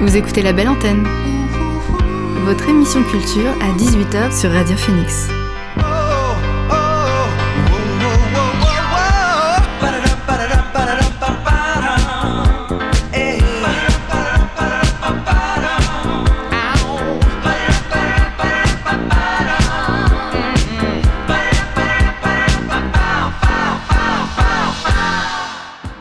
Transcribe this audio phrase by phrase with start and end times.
[0.00, 1.06] Vous écoutez La Belle Antenne,
[2.46, 5.28] votre émission culture à 18h sur Radio Phoenix.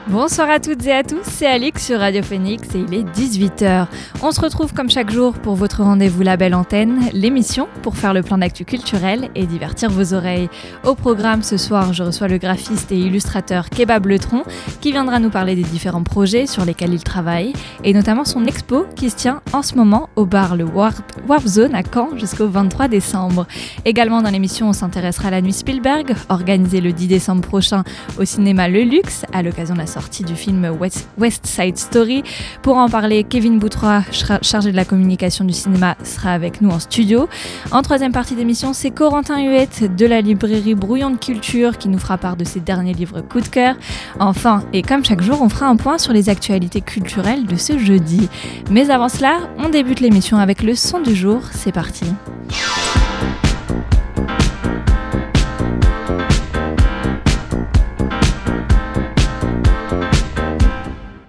[0.07, 3.87] Bonsoir à toutes et à tous, c'est Alix sur Radio Phoenix et il est 18h.
[4.21, 8.13] On se retrouve comme chaque jour pour votre rendez-vous La Belle Antenne, l'émission pour faire
[8.13, 10.49] le plan d'actu culturel et divertir vos oreilles.
[10.85, 14.43] Au programme ce soir, je reçois le graphiste et illustrateur Kebab Letron
[14.81, 18.85] qui viendra nous parler des différents projets sur lesquels il travaille et notamment son expo
[18.95, 21.01] qui se tient en ce moment au bar Le Warp,
[21.47, 23.47] Zone à Caen jusqu'au 23 décembre.
[23.85, 27.83] Également dans l'émission, on s'intéressera à la nuit Spielberg, organisée le 10 décembre prochain
[28.19, 30.71] au cinéma Le Luxe à l'occasion de la sortie du film
[31.17, 32.23] West, Side Story.
[32.61, 34.03] Pour en parler, Kevin Boutrois,
[34.41, 37.27] chargé de la communication du cinéma, sera avec nous en studio.
[37.71, 41.99] En troisième partie d'émission, c'est Corentin Huette de la librairie Brouillon de Culture qui nous
[41.99, 43.75] fera part de ses derniers livres coup de cœur.
[44.19, 47.77] Enfin, et comme chaque jour, on fera un point sur les actualités culturelles de ce
[47.77, 48.29] jeudi.
[48.69, 51.41] Mais avant cela, on débute l'émission avec le son du jour.
[51.51, 52.05] C'est parti.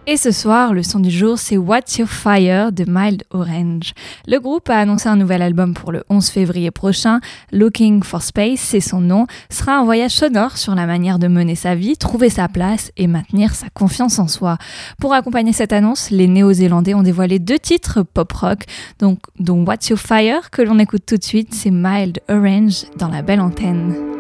[0.07, 3.93] Et ce soir, le son du jour, c'est What's Your Fire de Mild Orange.
[4.27, 7.21] Le groupe a annoncé un nouvel album pour le 11 février prochain.
[7.53, 11.55] Looking for Space, c'est son nom, sera un voyage sonore sur la manière de mener
[11.55, 14.57] sa vie, trouver sa place et maintenir sa confiance en soi.
[14.99, 18.65] Pour accompagner cette annonce, les Néo-Zélandais ont dévoilé deux titres pop-rock,
[18.99, 19.19] dont
[19.67, 23.41] What's Your Fire, que l'on écoute tout de suite, c'est Mild Orange dans la belle
[23.41, 24.20] antenne.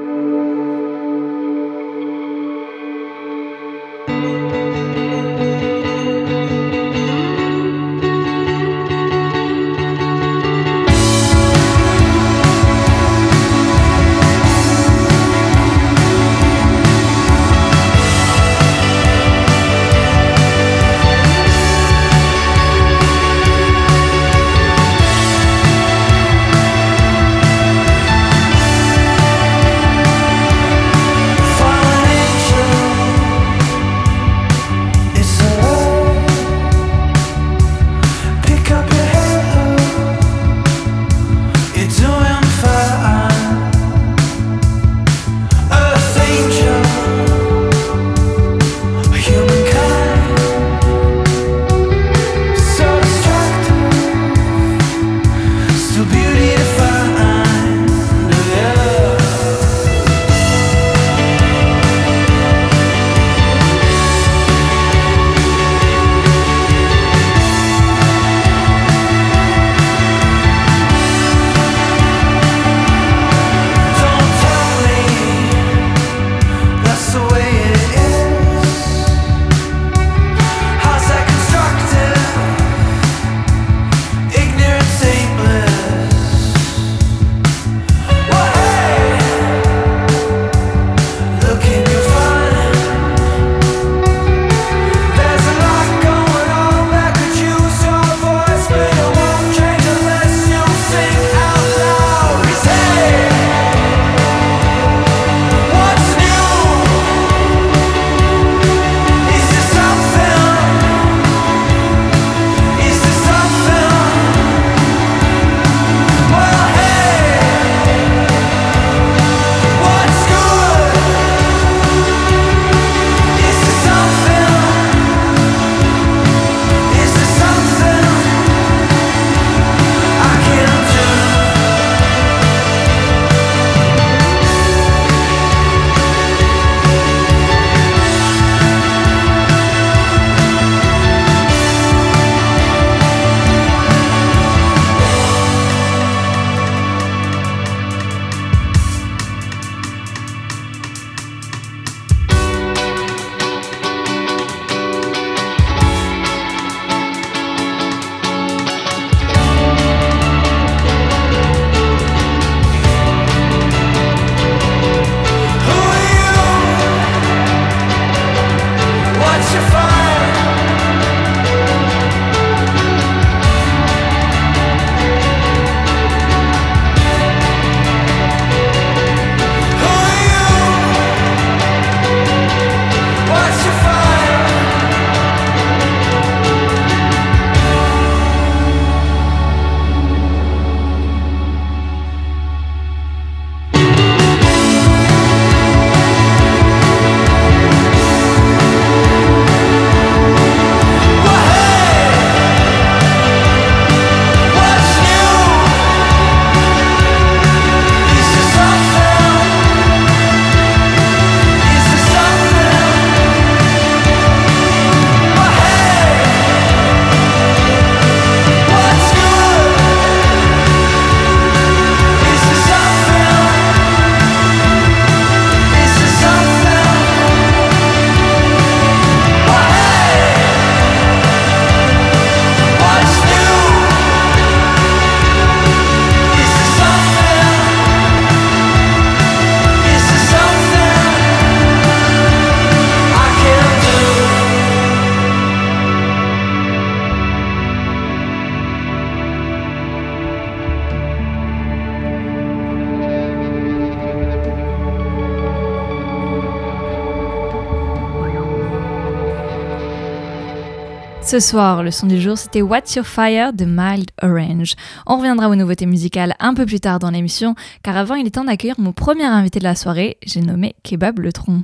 [261.31, 264.75] Ce soir, le son du jour, c'était What's Your Fire de Mild Orange.
[265.07, 267.55] On reviendra aux nouveautés musicales un peu plus tard dans l'émission,
[267.85, 271.21] car avant, il est temps d'accueillir mon premier invité de la soirée, j'ai nommé Kebab
[271.21, 271.63] Le Tronc.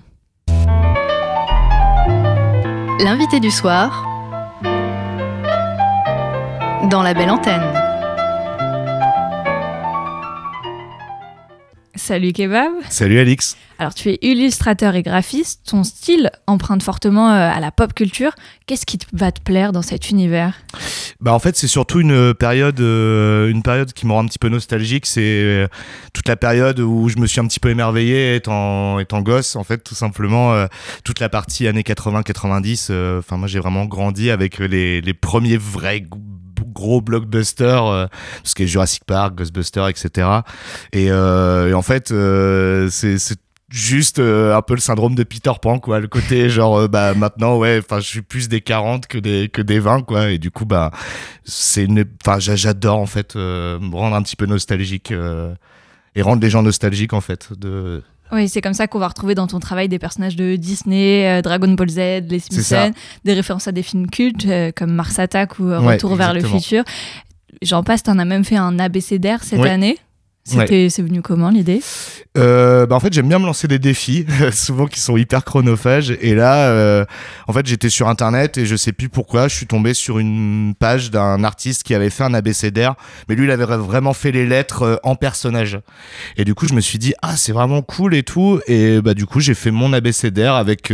[3.01, 4.07] L'invité du soir
[6.89, 7.65] dans la belle antenne.
[11.97, 12.71] Salut Kebab.
[12.89, 13.57] Salut Alix.
[13.79, 18.33] Alors tu es illustrateur et graphiste, ton style emprunte fortement euh, à la pop culture.
[18.67, 20.55] Qu'est-ce qui va te plaire dans cet univers?
[21.21, 24.39] Bah en fait c'est surtout une période, euh, une période qui me rend un petit
[24.39, 25.07] peu nostalgique.
[25.07, 25.69] C'est euh,
[26.15, 29.65] toute la période où je me suis un petit peu émerveillé étant, étant gosse en
[29.65, 30.67] fait tout simplement.
[31.05, 33.19] toute la partie années 80-90.
[33.19, 36.03] Enfin moi j'ai vraiment grandi avec les, les premiers vrais
[36.77, 38.07] gros blockbusters, euh,
[38.45, 40.29] ce qui est Jurassic Park, Ghostbusters, etc.
[40.93, 43.19] Et, euh, en fait, euh, c'est
[43.69, 46.01] juste un peu le syndrome de Peter Pan quoi.
[46.01, 49.63] Le côté genre bah maintenant ouais enfin je suis plus des 40 que des que
[49.63, 50.31] des 20 quoi.
[50.31, 50.91] Et du coup bah
[51.45, 55.13] c'est une enfin j'adore en fait me rendre un petit peu nostalgique
[56.15, 58.03] et rendre les gens nostalgiques en fait de
[58.33, 61.43] oui, c'est comme ça qu'on va retrouver dans ton travail des personnages de Disney, euh,
[61.43, 61.99] Dragon Ball Z,
[62.29, 62.93] les Simpsons,
[63.25, 66.43] des références à des films cultes euh, comme Mars Attack ou euh, Retour vers le
[66.43, 66.83] futur.
[67.63, 69.97] J'en passe, t'en as même fait un ABCDR cette année.
[70.47, 71.81] C'était, c'est venu comment l'idée?
[72.39, 76.17] Euh, bah en fait, j'aime bien me lancer des défis, souvent qui sont hyper chronophages.
[76.21, 77.05] Et là, euh,
[77.49, 80.75] en fait, j'étais sur internet et je sais plus pourquoi, je suis tombé sur une
[80.79, 82.95] page d'un artiste qui avait fait un abécédaire,
[83.29, 85.81] mais lui, il avait vraiment fait les lettres euh, en personnage.
[86.37, 88.61] Et du coup, je me suis dit ah c'est vraiment cool et tout.
[88.69, 90.93] Et bah du coup, j'ai fait mon abécédaire avec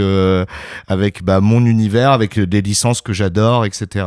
[0.88, 4.06] avec bah, mon univers, avec des licences que j'adore, etc.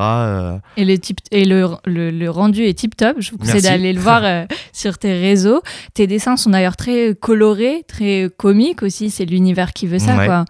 [0.77, 3.17] Et le type et le, le, rendu est tip top.
[3.19, 5.34] Je vous conseille d'aller le voir sur tes réseaux.
[5.93, 9.09] Tes dessins sont d'ailleurs très coloré, très comique aussi.
[9.09, 10.45] C'est l'univers qui veut ça, quoi.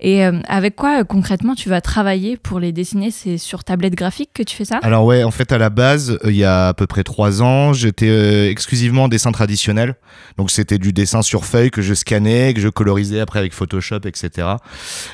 [0.00, 3.10] Et euh, avec quoi euh, concrètement tu vas travailler pour les dessiner?
[3.10, 4.78] C'est sur tablette graphique que tu fais ça?
[4.82, 7.42] Alors ouais, en fait à la base, euh, il y a à peu près trois
[7.42, 9.96] ans, j'étais exclusivement en dessin traditionnel.
[10.36, 14.00] Donc c'était du dessin sur feuille que je scannais, que je colorisais après avec Photoshop,
[14.04, 14.48] etc.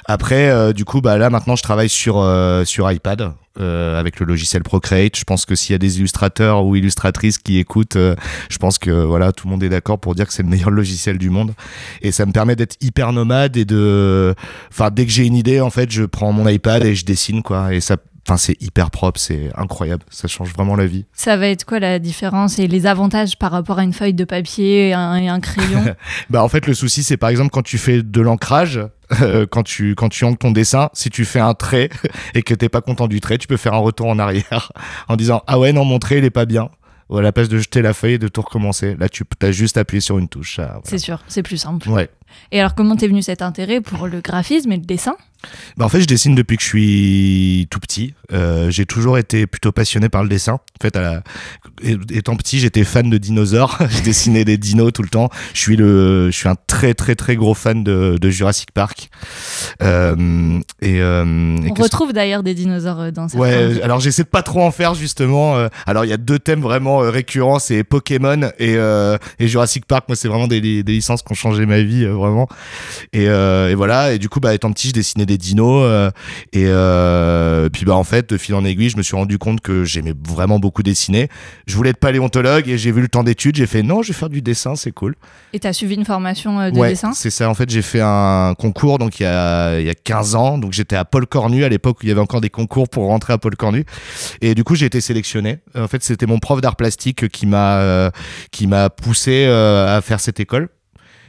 [0.07, 2.17] Après, du coup, bah là maintenant je travaille sur
[2.65, 3.33] sur iPad.
[3.61, 5.17] Euh, avec le logiciel Procreate.
[5.17, 8.17] Je pense que s'il y a des illustrateurs ou illustratrices qui écoutent, euh,
[8.51, 10.71] je pense que voilà, tout le monde est d'accord pour dire que c'est le meilleur
[10.73, 11.55] logiciel du monde.
[12.03, 14.35] Et ça me permet d'être hyper nomade et de,
[14.73, 17.45] enfin, dès que j'ai une idée, en fait, je prends mon iPad et je dessine
[17.45, 17.73] quoi.
[17.73, 21.05] Et ça Enfin, c'est hyper propre, c'est incroyable, ça change vraiment la vie.
[21.13, 24.25] Ça va être quoi la différence et les avantages par rapport à une feuille de
[24.25, 25.95] papier et un, et un crayon
[26.31, 28.81] Bah en fait le souci c'est par exemple quand tu fais de l'ancrage,
[29.21, 31.91] euh, quand tu quand tu ancres ton dessin, si tu fais un trait
[32.35, 34.73] et que t'es pas content du trait, tu peux faire un retour en arrière
[35.09, 36.71] en disant ah ouais non mon trait il est pas bien
[37.11, 38.97] ou à la place de jeter la feuille et de tout recommencer.
[38.99, 40.59] Là, tu as juste appuyé sur une touche.
[40.85, 41.89] C'est sûr, c'est plus simple.
[41.91, 42.09] Ouais.
[42.53, 45.17] Et alors, comment t'es venu cet intérêt pour le graphisme et le dessin?
[45.77, 48.15] Bah en fait, je dessine depuis que je suis tout petit.
[48.33, 50.55] Euh, j'ai toujours été plutôt passionné par le dessin.
[50.55, 51.23] En fait, à la...
[52.11, 53.79] étant petit, j'étais fan de dinosaures.
[53.89, 55.31] je dessinais des dinos tout le temps.
[55.53, 59.11] Je suis le, je suis un très très très gros fan de, de Jurassic Park.
[59.83, 63.83] Euh, et, euh, on retrouve d'ailleurs des dinosaures dans cette Ouais.
[63.83, 65.57] Alors j'essaie de pas trop en faire justement.
[65.87, 70.05] Alors il y a deux thèmes vraiment récurrents, c'est Pokémon et, et Jurassic Park.
[70.09, 72.49] Moi, c'est vraiment des, des, licences qui ont changé ma vie vraiment.
[73.13, 74.13] Et, et, voilà.
[74.13, 75.85] Et du coup, bah étant petit, je dessinais des dinos.
[75.85, 76.11] Euh,
[76.53, 79.61] et euh, puis bah en fait, de fil en aiguille, je me suis rendu compte
[79.61, 81.29] que j'aimais vraiment beaucoup dessiner.
[81.67, 83.57] Je voulais être paléontologue et j'ai vu le temps d'études.
[83.57, 85.15] J'ai fait non, je vais faire du dessin, c'est cool.
[85.53, 87.13] Et tu as suivi une formation euh, de ouais, dessin?
[87.13, 87.49] C'est ça.
[87.49, 90.59] En fait, j'ai fait un concours donc il y a, il y a 15 ans.
[90.59, 93.07] Donc j'étais à Paul Cornu à l'époque où il y avait encore des concours pour
[93.07, 93.85] rentrer à Paul Cornu.
[94.41, 95.59] Et du coup, j'ai été sélectionné.
[95.77, 98.11] En fait, c'était mon prof d'art plastique qui m'a
[98.51, 100.69] qui m'a poussé à faire cette école.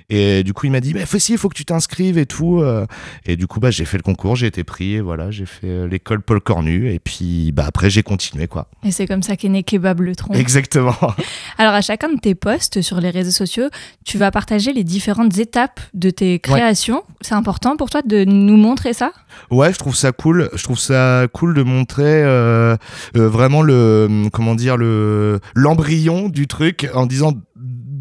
[0.10, 2.60] Et du coup, il m'a dit, mais faut il faut que tu t'inscrives et tout.
[2.60, 2.86] Euh.
[3.26, 5.68] Et du coup, bah, j'ai fait le concours, j'ai été pris, et voilà, j'ai fait
[5.68, 8.68] euh, l'école Paul Cornu, et puis bah, après, j'ai continué, quoi.
[8.84, 10.34] Et c'est comme ça qu'est né Kebab le Tronc.
[10.34, 10.96] Exactement.
[11.58, 13.70] Alors, à chacun de tes posts sur les réseaux sociaux,
[14.06, 17.04] tu vas partager les différentes étapes de tes créations.
[17.22, 19.12] C'est important pour toi de nous montrer ça?
[19.50, 20.50] Ouais, je trouve ça cool.
[20.54, 22.78] Je trouve ça cool de montrer euh,
[23.14, 27.34] vraiment le, comment dire, le l'embryon du truc en disant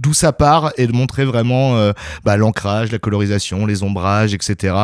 [0.04, 1.92] d'où ça part et de montrer vraiment euh,
[2.24, 4.74] bah, l'ancrage, la colorisation, les ombrages, etc.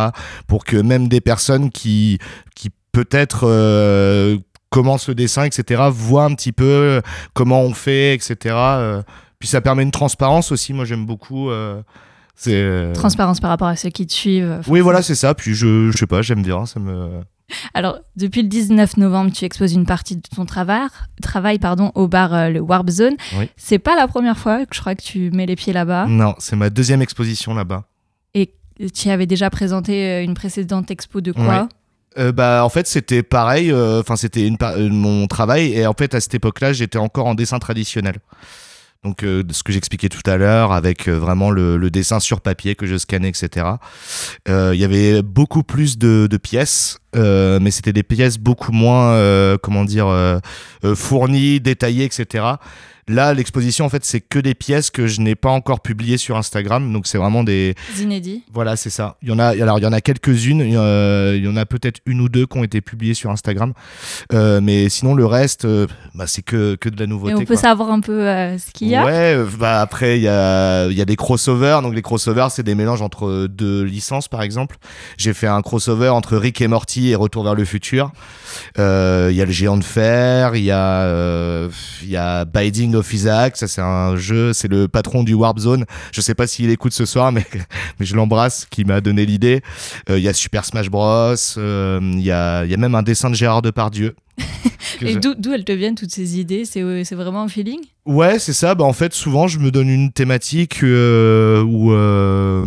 [0.46, 2.18] Pour que même des personnes qui,
[2.56, 4.38] qui peut-être euh,
[4.70, 7.02] commencent le dessin, etc., voient un petit peu
[7.34, 8.54] comment on fait, etc.
[8.56, 9.02] Euh.
[9.38, 10.72] puis ça permet une transparence aussi.
[10.72, 11.50] Moi, j'aime beaucoup.
[12.94, 14.60] transparence par rapport à ceux qui te suivent.
[14.68, 15.34] Oui, voilà, c'est ça.
[15.34, 16.64] Puis je, je sais pas, j'aime bien.
[16.64, 17.20] Ça me
[17.74, 20.88] alors, depuis le 19 novembre, tu exposes une partie de ton travail,
[21.22, 23.16] travail pardon, au bar euh, le Warp Zone.
[23.56, 26.06] C'est pas la première fois que je crois que tu mets les pieds là-bas.
[26.06, 27.84] Non, c'est ma deuxième exposition là-bas.
[28.34, 28.54] Et
[28.94, 31.68] tu avais déjà présenté euh, une précédente expo de quoi
[32.18, 35.92] Euh, bah en fait c'était pareil euh, enfin c'était une euh, mon travail et en
[35.92, 38.16] fait à cette époque-là j'étais encore en dessin traditionnel
[39.02, 42.74] donc euh, ce que j'expliquais tout à l'heure avec euh, vraiment le, dessin sur papier
[42.74, 43.66] que je scannais etc
[44.48, 49.56] Euh, il y avait beaucoup plus de, de pièces mais c'était des pièces beaucoup moins
[49.62, 50.40] comment dire
[50.94, 52.44] fournies détaillées etc
[53.08, 56.36] là l'exposition en fait c'est que des pièces que je n'ai pas encore publiées sur
[56.36, 58.42] Instagram donc c'est vraiment des Inédit.
[58.52, 59.16] voilà, c'est ça.
[59.22, 60.60] Il y en a, alors il y en a quelques-unes.
[60.60, 63.30] Il y, il y en a peut-être une ou deux qui ont été publiées sur
[63.30, 63.72] Instagram,
[64.32, 67.34] Euh, mais sinon le reste, euh, bah, c'est que que de la Et nouveauté.
[67.34, 67.56] on peut quoi.
[67.56, 69.04] savoir un peu euh, ce qu'il y a.
[69.04, 71.80] Ouais, euh, bah après il y a, il y a des crossovers.
[71.82, 74.76] Donc les crossovers, c'est des mélanges entre deux licences, par exemple.
[75.16, 78.12] J'ai fait un crossover entre Rick et Morty et Retour vers le futur.
[78.78, 81.68] Euh, Il y a le géant de fer, il y a, euh,
[82.02, 82.44] il y a
[82.90, 83.56] Binding of Isaac.
[83.56, 85.84] Ça c'est un jeu, c'est le patron du Warp Zone.
[86.12, 87.46] Je sais pas s'il écoute ce soir, mais
[88.00, 89.62] mais je l'embrasse, qui m'a donné l'idée.
[90.08, 91.34] Euh, Il y a Super Smash Bros.
[91.58, 94.14] euh, Il y a, y a même un dessin de Gérard Depardieu.
[95.02, 96.64] Et je- d'où elles te viennent toutes ces idées?
[96.64, 97.80] C'est euh, c'est vraiment un feeling?
[98.06, 98.74] Ouais, c'est ça.
[98.74, 102.64] Bah, en fait, souvent, je me donne une thématique euh, ou euh,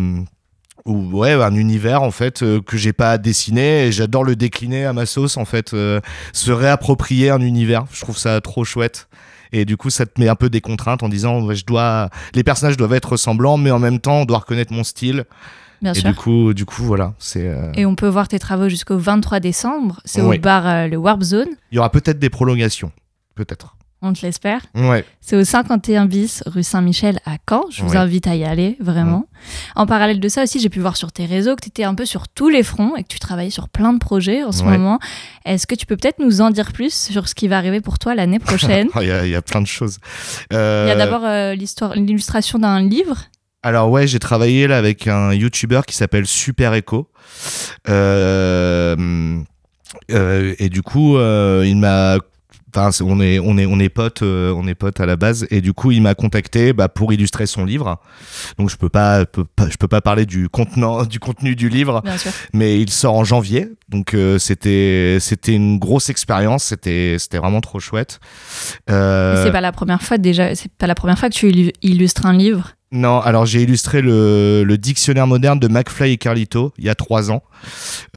[0.86, 4.84] ou ouais, un univers en fait euh, que j'ai pas dessiné et j'adore le décliner
[4.86, 7.86] à ma sauce en fait, se réapproprier un univers.
[7.92, 9.08] Je trouve ça trop chouette.
[9.54, 12.44] Et du coup, ça te met un peu des contraintes en disant, je dois, les
[12.44, 15.24] personnages doivent être ressemblants, mais en même temps, on doit reconnaître mon style.
[15.82, 16.10] Bien et sûr.
[16.10, 17.48] du coup, du coup, voilà, c'est.
[17.48, 20.00] euh, Et on peut voir tes travaux jusqu'au 23 décembre.
[20.06, 20.38] C'est Oui.
[20.38, 22.92] au bar euh, le Warp Zone, Il y aura peut-être des prolongations,
[23.36, 23.76] peut-être.
[24.04, 24.62] On te l'espère.
[24.76, 25.04] Ouais.
[25.22, 27.64] C'est au 51 bis rue Saint-Michel à Caen.
[27.72, 27.98] Je vous Ouais.
[27.98, 29.28] invite à y aller, vraiment.
[29.76, 31.96] En parallèle de ça aussi, j'ai pu voir sur tes réseaux que tu étais un
[31.96, 34.64] peu sur tous les fronts et que tu travaillais sur plein de projets en ce
[34.64, 35.00] moment.
[35.46, 37.98] Est-ce que tu peux peut-être nous en dire plus sur ce qui va arriver pour
[37.98, 38.90] toi l'année prochaine?
[39.02, 39.98] Il y, a, il y a plein de choses.
[40.52, 43.24] Il y a Euh, d'abord euh, l'histoire, l'illustration d'un livre.
[43.66, 47.10] Alors ouais, j'ai travaillé là avec un YouTuber qui s'appelle Super Echo.
[47.90, 48.96] Euh,
[50.12, 52.18] euh, et du coup, euh, il m'a
[52.76, 55.46] Enfin, on est on est on est potes euh, on est potes à la base
[55.52, 58.00] et du coup il m'a contacté bah, pour illustrer son livre
[58.58, 61.70] donc je peux pas, peux pas- je peux pas parler du contenant du contenu du
[61.70, 62.32] livre Bien sûr.
[62.54, 67.62] mais il sort en janvier donc euh, c'était c'était une grosse expérience c'était c'était vraiment
[67.62, 68.20] trop chouette
[68.90, 70.56] Euh, C'est pas la première fois déjà.
[70.56, 72.72] C'est pas la première fois que tu illu- illustres un livre.
[72.94, 76.96] Non, alors j'ai illustré le, le dictionnaire moderne de McFly et Carlito il y a
[76.96, 77.42] trois ans.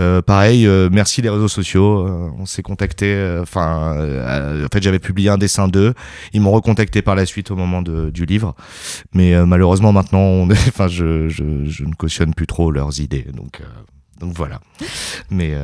[0.01, 2.07] Euh, pareil, euh, merci les réseaux sociaux.
[2.07, 3.07] euh, on s'est contacté.
[3.07, 5.95] euh, Enfin, euh, en fait, j'avais publié un dessin d'eux.
[6.35, 8.55] Ils m'ont recontacté par la suite au moment de- du livre.
[9.15, 13.27] Mais euh, malheureusement, maintenant, enfin, je, je, je ne cautionne plus trop leurs idées.
[13.35, 13.63] Donc,
[14.21, 14.61] donc voilà.
[15.31, 15.55] Mais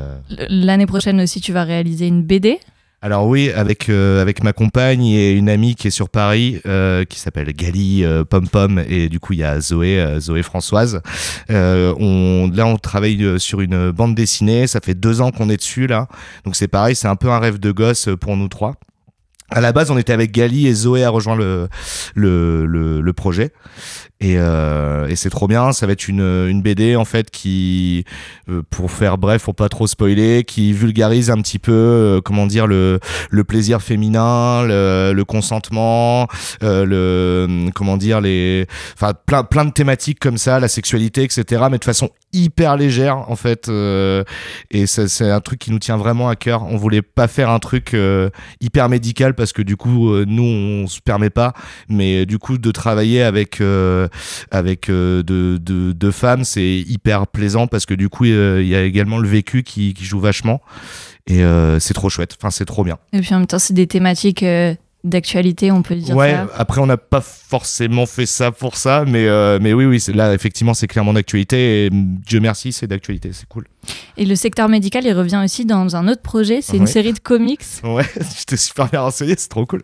[0.48, 2.58] L'année prochaine aussi, tu vas réaliser une BD.
[3.04, 7.04] Alors oui, avec euh, avec ma compagne et une amie qui est sur Paris, euh,
[7.04, 10.44] qui s'appelle Gali euh, Pom Pom, et du coup il y a Zoé, euh, Zoé
[10.44, 11.02] Françoise.
[11.48, 14.68] On là on travaille sur une bande dessinée.
[14.68, 16.06] Ça fait deux ans qu'on est dessus là,
[16.44, 18.76] donc c'est pareil, c'est un peu un rêve de gosse pour nous trois.
[19.52, 21.68] À la base, on était avec Gali et Zoé a rejoint le,
[22.14, 23.52] le, le, le projet.
[24.20, 25.72] Et, euh, et c'est trop bien.
[25.72, 28.04] Ça va être une, une BD, en fait, qui,
[28.48, 32.46] euh, pour faire bref, pour pas trop spoiler, qui vulgarise un petit peu, euh, comment
[32.46, 36.28] dire, le, le plaisir féminin, le, le consentement,
[36.62, 41.64] euh, le, comment dire, les, enfin, plein, plein de thématiques comme ça, la sexualité, etc.,
[41.70, 43.68] mais de façon hyper légère, en fait.
[43.68, 44.22] euh,
[44.70, 46.62] et c'est un truc qui nous tient vraiment à cœur.
[46.62, 47.96] On voulait pas faire un truc
[48.60, 51.52] hyper médical parce que du coup, euh, nous, on se permet pas.
[51.88, 54.06] Mais du coup, de travailler avec euh,
[54.52, 58.82] avec euh, deux de, femmes, c'est hyper plaisant parce que du coup, il y a
[58.82, 60.60] également le vécu qui, joue vachement.
[61.26, 61.42] Et
[61.80, 62.36] c'est trop chouette.
[62.38, 62.98] Enfin, c'est trop bien.
[63.12, 64.44] Et puis en même temps, c'est des thématiques
[65.04, 66.32] d'actualité, on peut dire ouais.
[66.32, 66.48] ça.
[66.56, 70.32] Après, on n'a pas forcément fait ça pour ça, mais euh, mais oui, oui, là,
[70.34, 71.86] effectivement, c'est clairement d'actualité.
[71.86, 73.30] Et mm, Dieu merci, c'est d'actualité.
[73.32, 73.66] C'est cool.
[74.16, 76.60] Et le secteur médical, il revient aussi dans un autre projet.
[76.62, 77.60] C'est une série de comics.
[77.82, 78.06] Ouais,
[78.38, 79.82] j'étais super bien renseigné, c'est trop cool.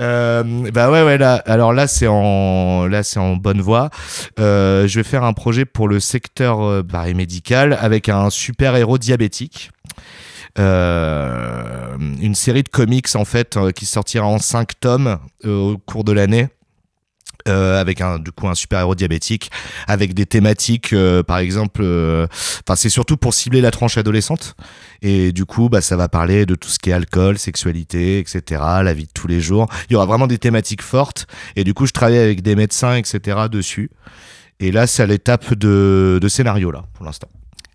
[0.00, 0.42] Euh,
[0.72, 3.90] bah ouais, ouais, là, alors là, c'est en, là, c'est en bonne voie.
[4.38, 8.76] Euh, je vais faire un projet pour le secteur euh, bah, médical avec un super
[8.76, 9.70] héros diabétique.
[10.58, 15.78] Euh, une série de comics en fait euh, qui sortira en 5 tomes euh, au
[15.78, 16.48] cours de l'année.
[17.48, 19.50] Euh, avec un du coup un super héros diabétique
[19.86, 22.26] avec des thématiques euh, par exemple euh,
[22.76, 24.56] c'est surtout pour cibler la tranche adolescente.
[25.02, 28.62] Et du coup bah ça va parler de tout ce qui est alcool sexualité etc
[28.82, 29.68] la vie de tous les jours.
[29.88, 31.26] Il y aura vraiment des thématiques fortes.
[31.56, 33.90] Et du coup je travaille avec des médecins etc dessus.
[34.58, 37.28] Et là c'est à l'étape de, de scénario là pour l'instant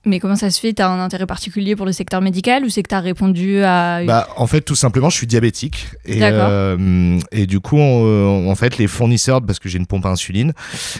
[0.06, 0.74] Mais comment ça se fait?
[0.74, 4.04] T'as un intérêt particulier pour le secteur médical ou c'est que t'as répondu à.
[4.06, 5.88] Bah, en fait, tout simplement, je suis diabétique.
[6.06, 6.48] Et, D'accord.
[6.50, 10.10] euh, et du coup, on- en fait, les fournisseurs, parce que j'ai une pompe à
[10.10, 10.54] insuline,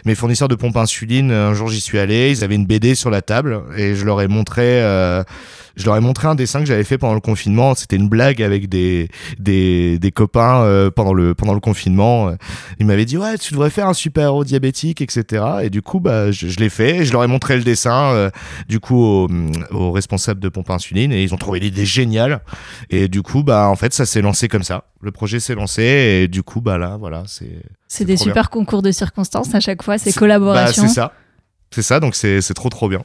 [0.06, 2.96] mes fournisseurs de pompe à insuline, un jour j'y suis allé, ils avaient une BD
[2.96, 5.24] sur la table et je leur ai montré euh,
[5.76, 7.76] je leur ai montré un dessin que j'avais fait pendant le confinement.
[7.76, 12.32] C'était une blague avec des des, des copains euh, pendant le pendant le confinement.
[12.80, 15.44] Ils m'avaient dit ouais, tu devrais faire un super héros diabétique, etc.
[15.64, 16.98] Et du coup, bah, je, l'ai fait.
[16.98, 18.30] Et je leur ai montré le dessin, euh,
[18.68, 19.30] du coup, au,
[19.72, 22.42] au, responsable de pompe insuline, et ils ont trouvé l'idée géniale.
[22.90, 24.86] Et du coup, bah, en fait, ça s'est lancé comme ça.
[25.02, 27.62] Le projet s'est lancé, et du coup, bah là, voilà, c'est.
[27.88, 30.84] C'est des super concours de circonstances à chaque fois, c'est collaboration.
[30.84, 31.14] Bah, c'est ça.
[31.72, 33.02] C'est ça, donc c'est trop trop bien.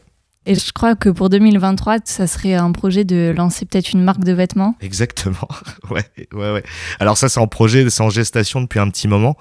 [0.47, 4.25] Et je crois que pour 2023, ça serait un projet de lancer peut-être une marque
[4.25, 4.75] de vêtements.
[4.81, 5.49] Exactement.
[5.91, 6.63] ouais, ouais, ouais.
[6.99, 9.37] Alors ça, c'est en projet, c'est en gestation depuis un petit moment.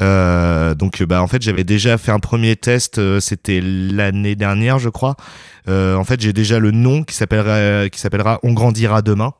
[0.00, 2.98] Euh, donc, bah, en fait, j'avais déjà fait un premier test.
[2.98, 5.14] Euh, c'était l'année dernière, je crois.
[5.68, 9.34] Euh, en fait, j'ai déjà le nom qui s'appellera, qui s'appellera On grandira demain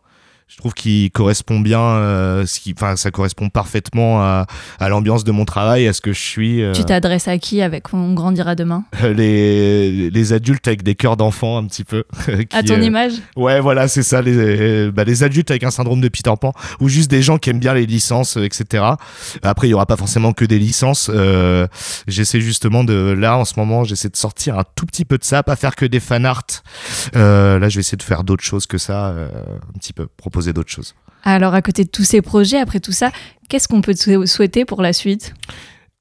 [0.53, 4.47] je trouve qu'il correspond bien, euh, ce qui, enfin, ça correspond parfaitement à,
[4.81, 6.63] à l'ambiance de mon travail, à ce que je suis.
[6.63, 11.17] Euh, tu t'adresses à qui avec On grandira demain les, les adultes avec des cœurs
[11.17, 12.05] d'enfant un petit peu.
[12.53, 16.03] à ton euh, image Ouais, voilà, c'est ça, les, bah, les adultes avec un syndrome
[16.03, 18.85] de Peter Pan, ou juste des gens qui aiment bien les licences, etc.
[19.43, 21.11] Après, il y aura pas forcément que des licences.
[22.07, 25.25] j'essaie justement de, là, en ce moment, j'essaie de sortir un tout petit peu de
[25.25, 26.43] ça, pas faire que des fan art.
[27.15, 30.71] là, je vais essayer de faire d'autres choses que ça, un petit peu proposer d'autres
[30.71, 30.95] choses.
[31.25, 33.13] Alors, à côté de tous ces projets, après tout ça,
[33.49, 35.35] qu'est-ce qu'on peut te souhaiter pour la suite?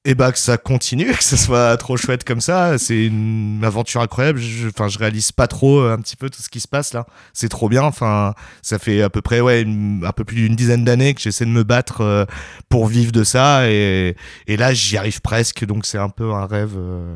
[0.04, 2.76] Et bah que ça continue, que ce soit trop chouette comme ça.
[2.78, 4.40] C'est une aventure incroyable.
[4.40, 6.92] Je, enfin, je réalise pas trop euh, un petit peu tout ce qui se passe
[6.92, 7.06] là.
[7.34, 7.84] C'est trop bien.
[7.84, 11.44] Enfin, ça fait à peu près ouais un peu plus d'une dizaine d'années que j'essaie
[11.44, 12.24] de me battre euh,
[12.68, 14.16] pour vivre de ça et,
[14.48, 15.64] et là j'y arrive presque.
[15.64, 16.74] Donc c'est un peu un rêve.
[16.76, 17.14] Euh,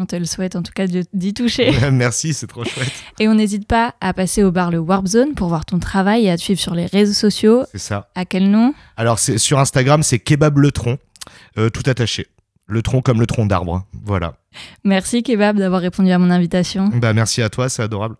[0.00, 1.72] on te le souhaite en tout cas d'y toucher.
[1.92, 2.90] Merci, c'est trop chouette.
[3.20, 6.24] Et on n'hésite pas à passer au bar le Warp Zone pour voir ton travail
[6.24, 7.64] et à te suivre sur les réseaux sociaux.
[7.72, 8.08] C'est ça.
[8.14, 8.72] À quel nom?
[8.96, 10.98] Alors sur Instagram, c'est Kebab le tronc,
[11.58, 12.26] euh, tout attaché.
[12.66, 13.84] Le tronc comme le tronc d'arbre.
[14.04, 14.34] Voilà.
[14.84, 16.88] Merci Kebab d'avoir répondu à mon invitation.
[16.94, 18.16] Bah merci à toi, c'est adorable.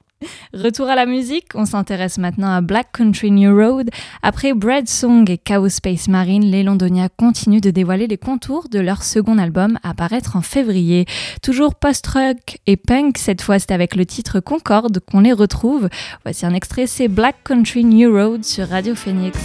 [0.53, 3.89] Retour à la musique, on s'intéresse maintenant à Black Country New Road.
[4.23, 8.81] Après Bread Song et Chaos Space Marine, les Londoniens continuent de dévoiler les contours de
[8.81, 11.07] leur second album à paraître en février.
[11.43, 15.89] Toujours post-rock et punk, cette fois c'est avec le titre Concorde qu'on les retrouve.
[16.25, 19.39] Voici un extrait, c'est Black Country New Road sur Radio Phoenix.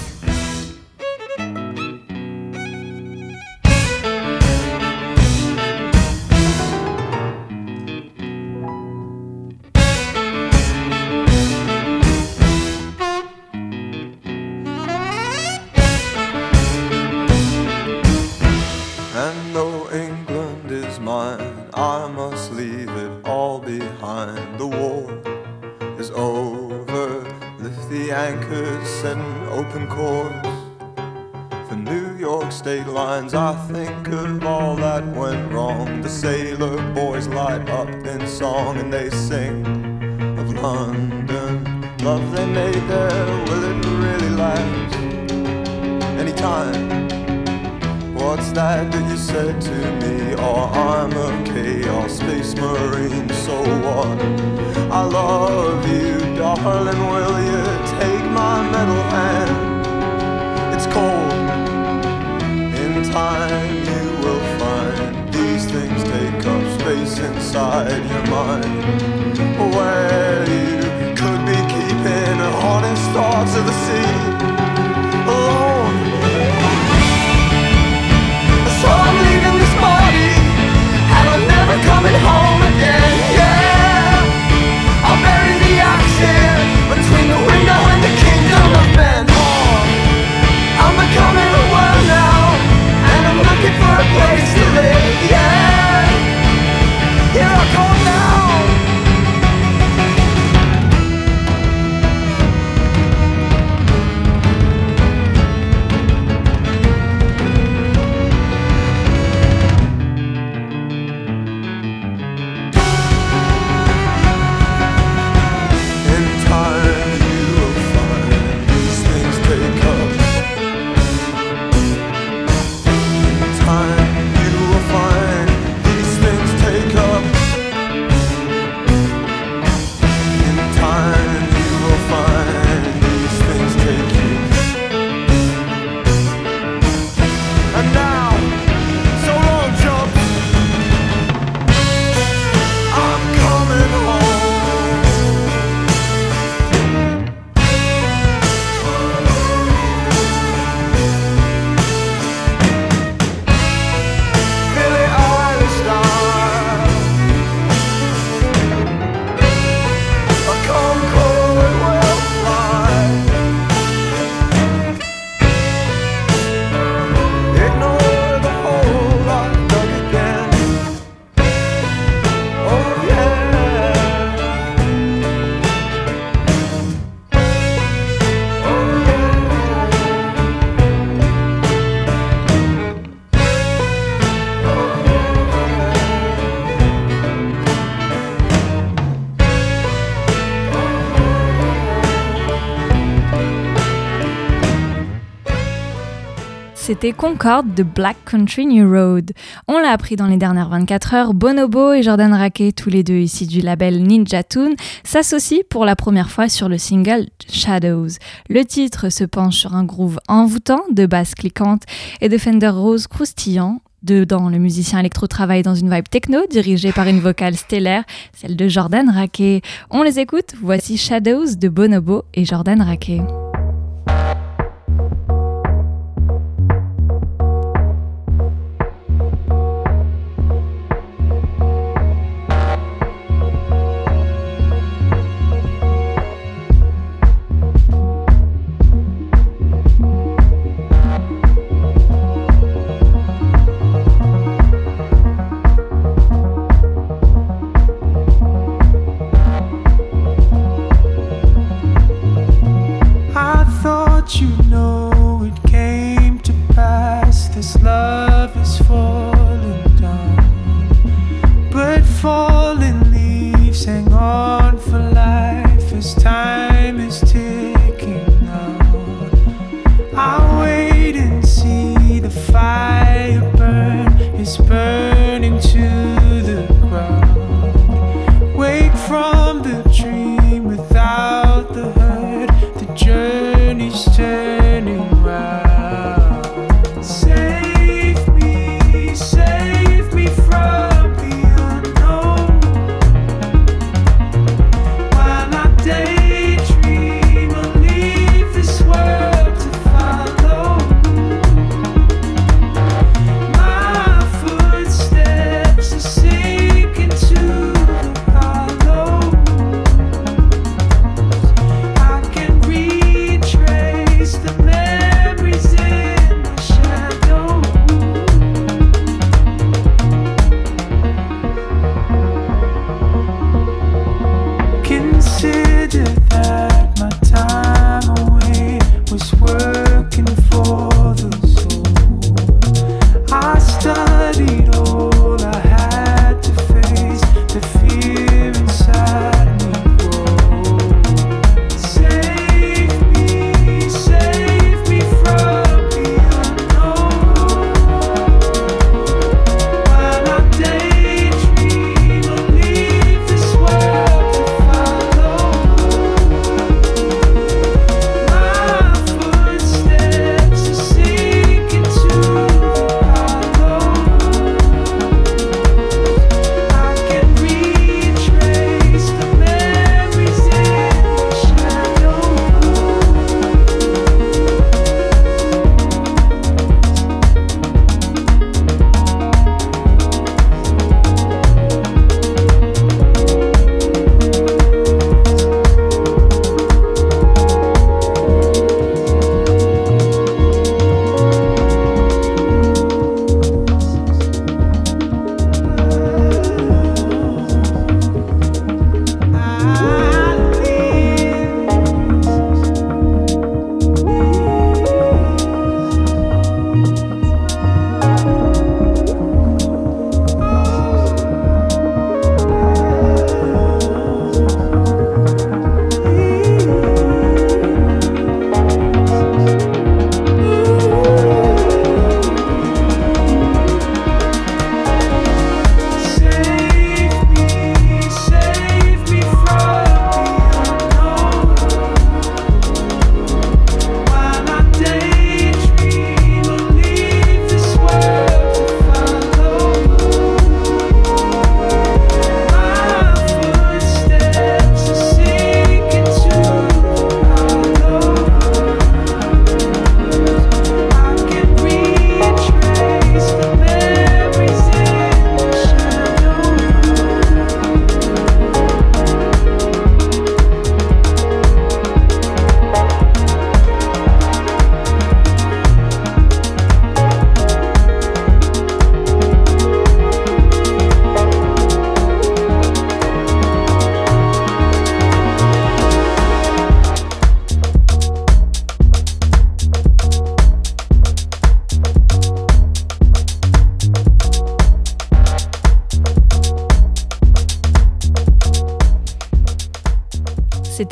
[197.17, 199.31] Concorde de Black Country New Road.
[199.67, 203.19] On l'a appris dans les dernières 24 heures, Bonobo et Jordan Raquet, tous les deux
[203.19, 208.07] ici du label Ninja Tune, s'associent pour la première fois sur le single Shadows.
[208.49, 211.83] Le titre se penche sur un groove envoûtant, de basse cliquante
[212.21, 216.91] et de Fender Rose croustillant, Dedans, le musicien électro travaille dans une vibe techno dirigée
[216.91, 218.03] par une vocale stellaire,
[218.33, 219.61] celle de Jordan Raquet.
[219.89, 223.21] On les écoute, voici Shadows de Bonobo et Jordan Raquet.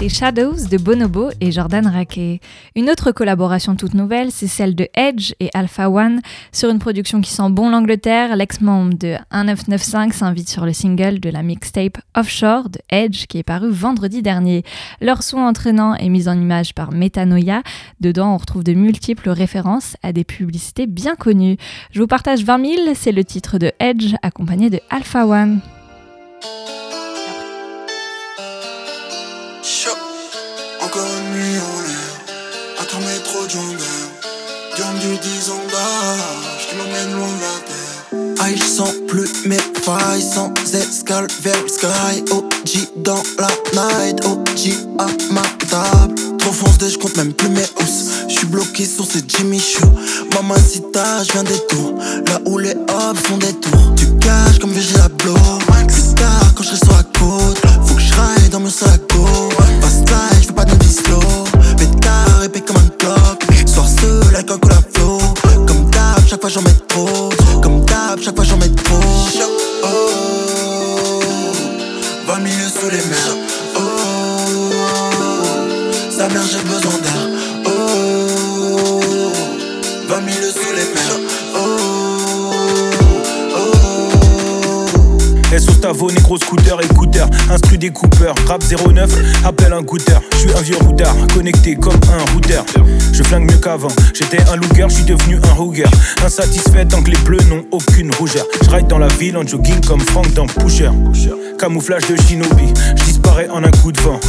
[0.10, 2.40] Shadows de Bonobo et Jordan Raquet.
[2.76, 6.22] Une autre collaboration toute nouvelle, c'est celle de Edge et Alpha One.
[6.52, 11.30] Sur une production qui sent bon l'Angleterre, l'ex-membre de 1995 s'invite sur le single de
[11.30, 14.64] la mixtape Offshore de Edge qui est paru vendredi dernier.
[15.02, 17.64] Leur son entraînant est mis en image par Metanoia.
[18.00, 21.58] Dedans, on retrouve de multiples références à des publicités bien connues.
[21.92, 25.62] Je vous partage 20 000, c'est le titre de Edge accompagné de Alpha One.
[30.82, 36.76] Encore une nuit en l'air, à ton métro de Gamme du 10 ans d'âge qui
[36.76, 38.36] m'emmène loin de la terre.
[38.42, 42.26] Ah, ils sont plus mes failles sans escale vers le sky.
[42.32, 46.16] OG dans la night, OG à ma table.
[46.40, 48.28] Trop foncé, je compte même plus mes housses.
[48.28, 49.88] J'suis bloqué sur ces Jimmy Choo.
[50.34, 51.96] Mamacita, j'viens des tours.
[52.28, 53.96] Là où les hops font des tours.
[53.96, 55.34] Tu caches comme VG la blow.
[56.56, 59.13] Quand je sur la côte, faut que je dans mon sac
[60.14, 61.20] life, j'fais pas de slow.
[61.78, 63.44] Pétard, épais comme un clock.
[63.66, 65.18] Soir seul avec un cola flow.
[65.68, 67.30] Comme d'hab, chaque fois j'en mets trop.
[67.62, 69.00] Comme d'hab, chaque fois j'en mets trop.
[69.84, 71.22] Oh,
[72.28, 73.36] 20 milieux sous les mers.
[73.76, 73.80] Oh,
[76.16, 77.03] sa mère, j'ai besoin
[85.84, 90.22] SO Stavo, négro scooter, écouteur, instru des coupeurs, rap 09, appelle un goûteur.
[90.32, 92.64] Je suis un vieux routard, connecté comme un routeur.
[93.12, 95.84] Je flingue mieux qu'avant, j'étais un looker, je suis devenu un hooger.
[96.26, 98.46] Insatisfait tant que les bleus n'ont aucune rougeur.
[98.64, 100.92] Je ride dans la ville en jogging comme Frank dans Pusher.
[101.60, 104.22] Camouflage de shinobi, je disparais en un coup de vent.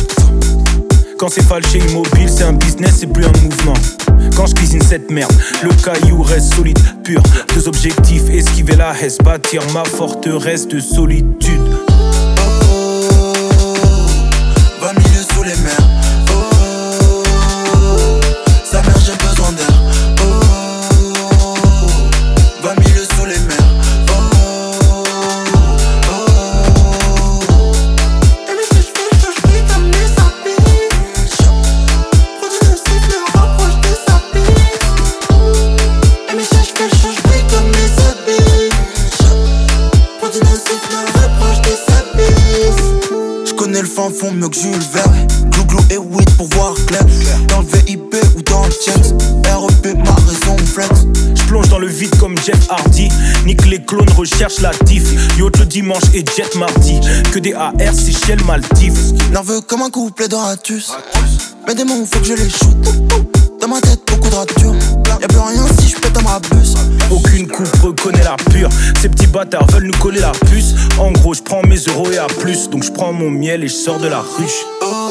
[1.18, 3.74] Quand c'est falché immobile, c'est un business, c'est plus un mouvement.
[4.36, 7.22] Quand je cuisine cette merde, le caillou reste solide, pur.
[7.54, 11.60] Deux objectifs, esquiver la haisse, bâtir ma forteresse de solitude.
[44.54, 45.26] Que Jules Verne.
[45.50, 47.04] Glou glou et weed pour voir clair.
[47.48, 49.14] Dans le VIP ou dans le Chelsea.
[49.44, 51.06] REP, ma raison flex.
[51.34, 53.08] Je plonge dans le vide comme Jeff Hardy.
[53.46, 55.04] Nique les clones, recherche la diff.
[55.38, 57.00] Yacht le dimanche et jet mardi.
[57.32, 59.14] Que des AR, Seychelles, Maldives.
[59.32, 60.92] Nerveux comme un couplet de ratus.
[61.66, 62.76] Mais des mots, faut que je les shoot.
[63.60, 64.74] Dans ma tête, beaucoup de ratures.
[65.20, 66.74] Y'a plus rien si je pète un bus.
[67.10, 68.68] Aucune coupe reconnaît la pure.
[69.00, 70.74] Ces petits bâtards veulent nous coller la puce.
[70.98, 72.68] En gros, je prends mes euros et à plus.
[72.70, 74.64] Donc je prends mon miel et je sors de la ruche.
[74.82, 75.10] Oh,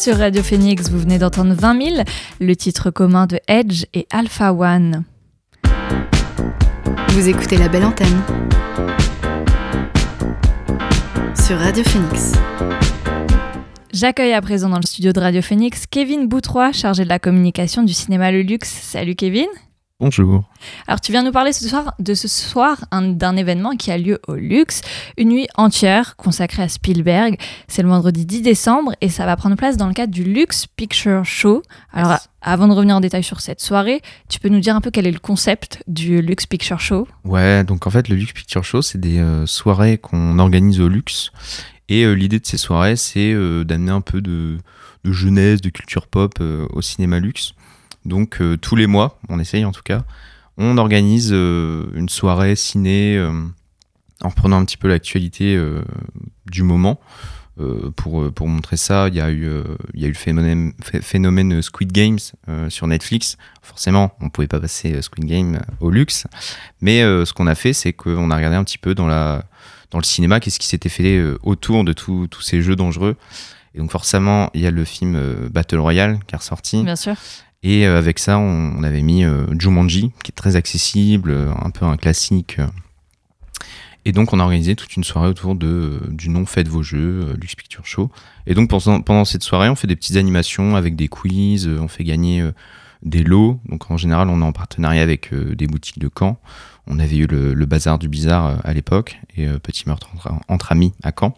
[0.00, 2.04] Sur Radio Phoenix, vous venez d'entendre 20 000,
[2.40, 5.04] le titre commun de Edge et Alpha One.
[7.08, 8.22] Vous écoutez la belle antenne
[11.34, 12.32] sur Radio Phoenix.
[13.92, 17.82] J'accueille à présent dans le studio de Radio Phoenix Kevin Boutroy, chargé de la communication
[17.82, 18.70] du cinéma Le Luxe.
[18.70, 19.48] Salut Kevin.
[20.00, 20.44] Bonjour.
[20.86, 23.98] Alors tu viens nous parler ce soir de ce soir un- d'un événement qui a
[23.98, 24.80] lieu au Luxe,
[25.18, 27.36] une nuit entière consacrée à Spielberg.
[27.68, 30.66] C'est le vendredi 10 décembre et ça va prendre place dans le cadre du Luxe
[30.66, 31.62] Picture Show.
[31.92, 34.90] Alors avant de revenir en détail sur cette soirée, tu peux nous dire un peu
[34.90, 37.06] quel est le concept du Luxe Picture Show?
[37.24, 40.88] Ouais, donc en fait, le Luxe Picture Show, c'est des euh, soirées qu'on organise au
[40.88, 41.30] Luxe.
[41.90, 44.56] Et euh, l'idée de ces soirées, c'est euh, d'amener un peu de,
[45.04, 47.52] de jeunesse, de culture pop euh, au cinéma Luxe.
[48.04, 50.02] Donc euh, tous les mois, on essaye en tout cas,
[50.56, 53.30] on organise euh, une soirée ciné euh,
[54.22, 55.58] en reprenant un petit peu l'actualité
[56.50, 57.00] du moment.
[57.96, 59.46] Pour, pour montrer ça, il y a eu,
[59.92, 62.18] y a eu le phénomène, phé- phénomène Squid Games
[62.70, 63.36] sur Netflix.
[63.60, 66.26] Forcément, on ne pouvait pas passer Squid Game au luxe.
[66.80, 69.44] Mais ce qu'on a fait, c'est qu'on a regardé un petit peu dans, la,
[69.90, 73.16] dans le cinéma qu'est-ce qui s'était fait autour de tous ces jeux dangereux.
[73.74, 76.82] Et donc forcément, il y a le film Battle Royale qui est ressorti.
[76.82, 77.14] Bien sûr.
[77.62, 81.70] Et euh, avec ça, on, avait mis euh, Jumanji, qui est très accessible, euh, un
[81.70, 82.58] peu un classique.
[84.06, 87.34] Et donc, on a organisé toute une soirée autour de, du nom Faites vos jeux,
[87.38, 88.10] Lux Picture Show.
[88.46, 91.88] Et donc, pendant, pendant cette soirée, on fait des petites animations avec des quiz, on
[91.88, 92.42] fait gagner
[93.02, 93.60] des lots.
[93.66, 96.40] Donc, en général, on est en partenariat avec des boutiques de Caen.
[96.86, 100.08] On avait eu le, bazar du bizarre à l'époque et Petit meurtre
[100.48, 101.34] entre, amis à Caen.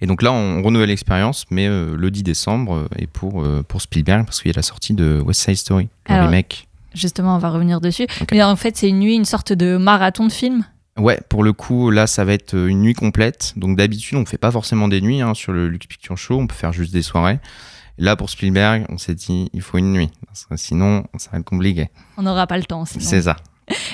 [0.00, 4.40] Et donc là, on renouvelle l'expérience, mais le 10 décembre est pour, pour Spielberg parce
[4.40, 6.68] qu'il y a la sortie de West Side Story, le remake.
[6.94, 8.06] Justement, on va revenir dessus.
[8.32, 10.64] Mais en fait, c'est une nuit, une sorte de marathon de film?
[10.96, 13.54] Ouais, pour le coup, là, ça va être euh, une nuit complète.
[13.56, 16.38] Donc d'habitude, on ne fait pas forcément des nuits hein, sur le Lux Picture Show,
[16.38, 17.38] on peut faire juste des soirées.
[17.96, 20.10] Là, pour Spielberg, on s'est dit, il faut une nuit.
[20.56, 21.88] sinon, ça va être compliqué.
[22.16, 22.84] On n'aura pas le temps.
[22.84, 23.36] C'est ça.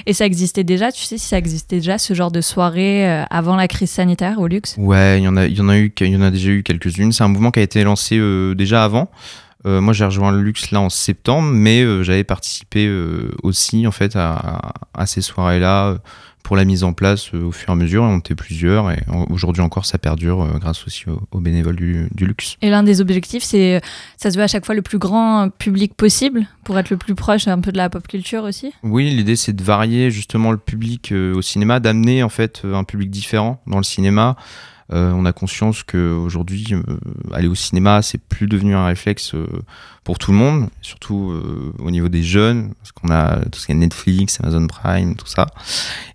[0.06, 3.24] Et ça existait déjà, tu sais si ça existait déjà ce genre de soirée euh,
[3.30, 4.74] avant la crise sanitaire au luxe?
[4.78, 5.60] Ouais, il y en a, y y
[6.16, 7.12] en a déjà eu quelques-unes.
[7.12, 9.10] C'est un mouvement qui a été lancé euh, déjà avant.
[9.66, 12.88] Euh, moi, j'ai rejoint le luxe là en septembre, mais j'avais participé
[13.42, 15.96] aussi en fait à, ces soirées-là
[16.46, 18.04] pour la mise en place au fur et à mesure.
[18.04, 22.56] On était plusieurs et aujourd'hui encore, ça perdure grâce aussi aux, bénévoles du, luxe.
[22.62, 23.80] Et l'un des objectifs, c'est
[24.16, 27.16] ça se veut à chaque fois le plus grand public possible pour être le plus
[27.16, 28.72] proche un peu de la pop culture aussi?
[28.84, 33.10] Oui, l'idée c'est de varier justement le public au cinéma, d'amener en fait un public
[33.10, 34.36] différent dans le cinéma.
[34.92, 36.82] Euh, on a conscience qu'aujourd'hui, euh,
[37.32, 39.46] aller au cinéma, c'est plus devenu un réflexe euh,
[40.04, 41.34] pour tout le monde, surtout
[41.80, 45.26] au niveau des jeunes, parce qu'on a tout ce qui est Netflix, Amazon Prime, tout
[45.26, 45.46] ça.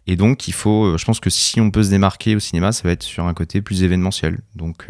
[0.08, 2.84] Et donc, il faut, je pense que si on peut se démarquer au cinéma, ça
[2.86, 4.40] va être sur un côté plus événementiel.
[4.56, 4.88] Donc,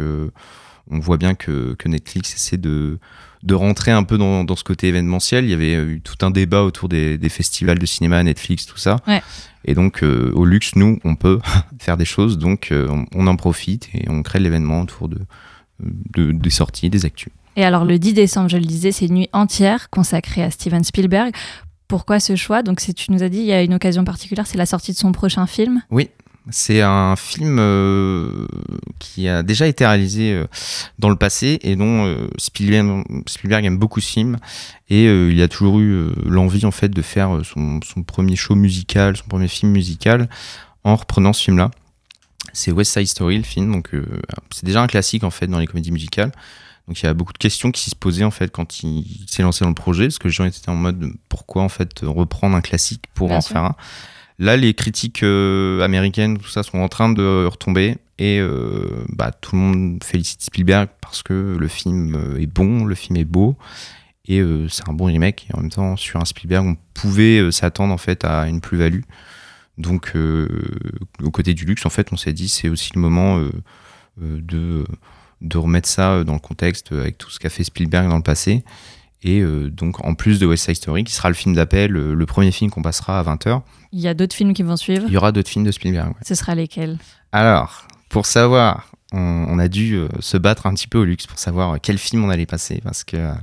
[0.91, 2.99] on voit bien que, Netflix essaie de,
[3.43, 5.45] de rentrer un peu dans, ce côté événementiel.
[5.45, 8.77] Il y avait eu tout un débat autour des, des festivals de cinéma, Netflix, tout
[8.77, 8.97] ça.
[9.07, 9.21] Ouais.
[9.65, 11.39] Et donc, euh, au luxe, nous, on peut
[11.79, 15.19] faire des choses, donc euh, on, en profite et on crée l'événement autour de,
[16.31, 17.31] des sorties, des actus.
[17.55, 20.83] Et alors, le 10 décembre, je le disais, c'est une nuit entière consacrée à Steven
[20.83, 21.33] Spielberg.
[21.87, 22.63] Pourquoi ce choix?
[22.63, 24.97] Donc, tu nous as dit, il y a une occasion particulière, c'est la sortie de
[24.97, 25.81] son prochain film?
[25.91, 26.09] Oui,
[26.49, 28.47] c'est un film euh,
[28.97, 30.47] qui a déjà été réalisé euh,
[30.97, 34.37] dans le passé et dont euh, Spielberg, aime beaucoup ce film.
[34.89, 39.23] Et il a toujours eu l'envie en fait de faire son, premier show musical, son
[39.23, 40.27] premier film musical
[40.83, 41.71] en reprenant ce film-là.
[42.51, 43.71] C'est West Side Story, le film.
[43.71, 43.91] Donc
[44.53, 46.33] c'est déjà un classique en fait dans les comédies musicales.
[46.89, 49.43] Donc il y a beaucoup de questions qui se posaient en fait quand il s'est
[49.43, 52.57] lancé dans le projet, parce que les gens étaient en mode pourquoi en fait reprendre
[52.57, 53.75] un classique pour en faire un?
[54.41, 57.97] Là, les critiques euh, américaines, tout ça, sont en train de retomber.
[58.17, 62.83] Et euh, bah, tout le monde félicite Spielberg parce que le film euh, est bon,
[62.83, 63.55] le film est beau.
[64.27, 65.47] Et c'est un bon remake.
[65.49, 69.01] Et en même temps, sur un Spielberg, on pouvait s'attendre en fait à une plus-value.
[69.77, 73.43] Donc, au côté du luxe, en fait, on s'est dit c'est aussi le moment
[74.17, 74.85] de,
[75.41, 78.63] de remettre ça dans le contexte avec tout ce qu'a fait Spielberg dans le passé.
[79.23, 82.51] Et donc, en plus de West Side Story, qui sera le film d'appel, le premier
[82.51, 83.61] film qu'on passera à 20h,
[83.91, 86.13] il y a d'autres films qui vont suivre Il y aura d'autres films de Spielberg.
[86.25, 86.97] Ce sera lesquels?
[87.31, 91.37] Alors, pour savoir, on, a dû euh, se battre un petit peu au luxe pour
[91.37, 93.17] savoir quel film on allait passer parce que.
[93.17, 93.33] Euh,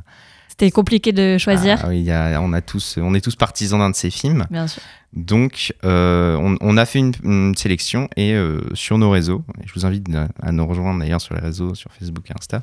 [0.48, 1.80] C'était compliqué de choisir.
[1.82, 2.08] Ah, oui,
[2.40, 4.46] on, a tous, on est tous partisans d'un de ces films.
[4.50, 4.82] Bien sûr.
[5.12, 8.36] Donc, euh, on, a fait une, sélection et
[8.74, 10.06] sur nos réseaux, je vous invite
[10.42, 12.62] à nous rejoindre d'ailleurs sur les réseaux, sur Facebook et Insta,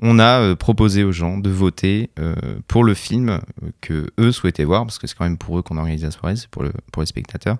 [0.00, 2.34] on a euh, proposé aux gens de voter euh,
[2.68, 3.38] pour le film euh,
[3.80, 6.36] que eux souhaitaient voir, parce que c'est quand même pour eux qu'on organise la soirée,
[6.36, 7.56] c'est pour, le, pour les spectateurs.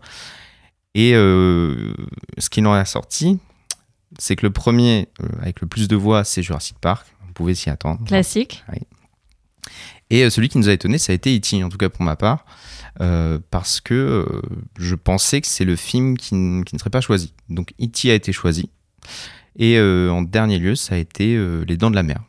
[0.95, 3.39] Et ce qui en a sorti,
[4.18, 5.09] c'est que le premier
[5.43, 7.07] avec le plus de voix, c'est Jurassic Park.
[7.28, 8.03] On pouvait s'y attendre.
[8.07, 8.64] Classique.
[10.09, 12.16] Et celui qui nous a étonné, ça a été E.T., en tout cas pour ma
[12.16, 12.47] part,
[13.51, 14.41] parce que
[14.78, 16.30] je pensais que c'est le film qui,
[16.64, 17.34] qui, ne serait pas choisi.
[17.51, 18.11] Donc E.T.
[18.11, 18.70] a été choisi.
[19.59, 22.21] Et euh, en dernier lieu, ça a été euh, Les Dents de la Mer.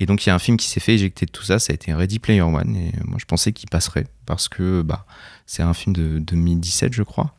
[0.00, 1.72] Et donc il y a un film qui s'est fait éjecter de tout ça, ça
[1.72, 2.76] a été Ready Player One.
[2.76, 5.06] Et moi je pensais qu'il passerait parce que bah,
[5.44, 7.34] c'est un film de 2017, je crois.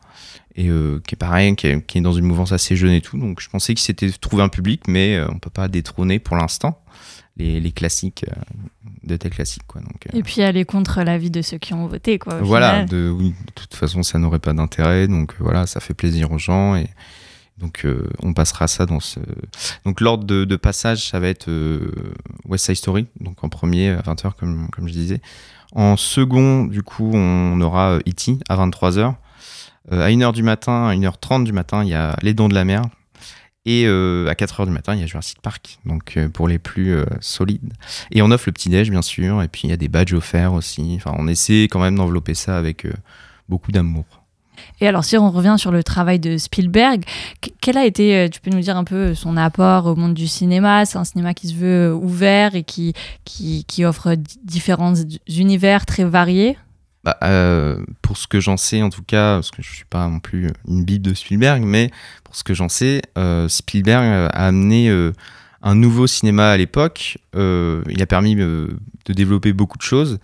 [0.55, 3.17] Et euh, qui est pareil, qui est, dans une mouvance assez jeune et tout.
[3.17, 6.35] Donc je pensais qu'il s'était trouvé un public, mais on ne peut pas détrôner pour
[6.35, 6.83] l'instant
[7.37, 8.25] les, classiques
[9.03, 9.63] de tes classiques.
[9.65, 9.79] Quoi.
[9.79, 12.19] Donc, et puis aller contre l'avis de ceux qui ont voté.
[12.19, 15.07] Quoi, voilà, de, oui, de toute façon ça n'aurait pas d'intérêt.
[15.07, 16.75] Donc voilà, ça fait plaisir aux gens.
[16.75, 16.87] Et,
[17.59, 19.19] donc euh, on passera ça dans ce.
[19.85, 21.91] Donc l'ordre de, passage, ça va être euh,
[22.45, 25.21] West Side Story, donc en premier à 20h comme, comme je disais.
[25.73, 28.39] En second, du coup, on aura E.T.
[28.49, 29.15] à 23h.
[29.91, 32.55] Euh, à 1h du matin, à 1h30 du matin, il y a Les Dons de
[32.55, 32.83] la Mer.
[33.65, 37.73] Et à 4h du matin, il y a Jurassic Park, donc pour les plus solides.
[38.09, 40.53] Et on offre le petit-déj, bien sûr, et puis il y a des badges offerts
[40.53, 40.93] aussi.
[40.95, 42.87] Enfin, on essaie quand même d'envelopper ça avec
[43.47, 44.18] beaucoup d'amour.
[44.81, 47.03] Et alors, si on revient sur le travail de Spielberg,
[47.61, 50.27] quel a été, euh, tu peux nous dire un peu son apport au monde du
[50.27, 50.85] cinéma?
[50.85, 52.93] C'est un cinéma qui se veut ouvert et qui,
[53.25, 54.93] qui, qui offre différents
[55.27, 56.57] univers très variés?
[57.03, 60.07] Bah, euh, pour ce que j'en sais, en tout cas, parce que je suis pas
[60.07, 61.91] non plus une bible de Spielberg, mais
[62.25, 65.13] pour ce que j'en sais, euh, Spielberg a amené euh,
[65.61, 67.17] un nouveau cinéma à l'époque.
[67.35, 68.77] il a permis de
[69.07, 70.19] développer beaucoup de choses.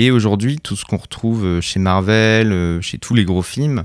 [0.00, 3.82] Et aujourd'hui, tout ce qu'on retrouve chez Marvel, chez tous les gros films,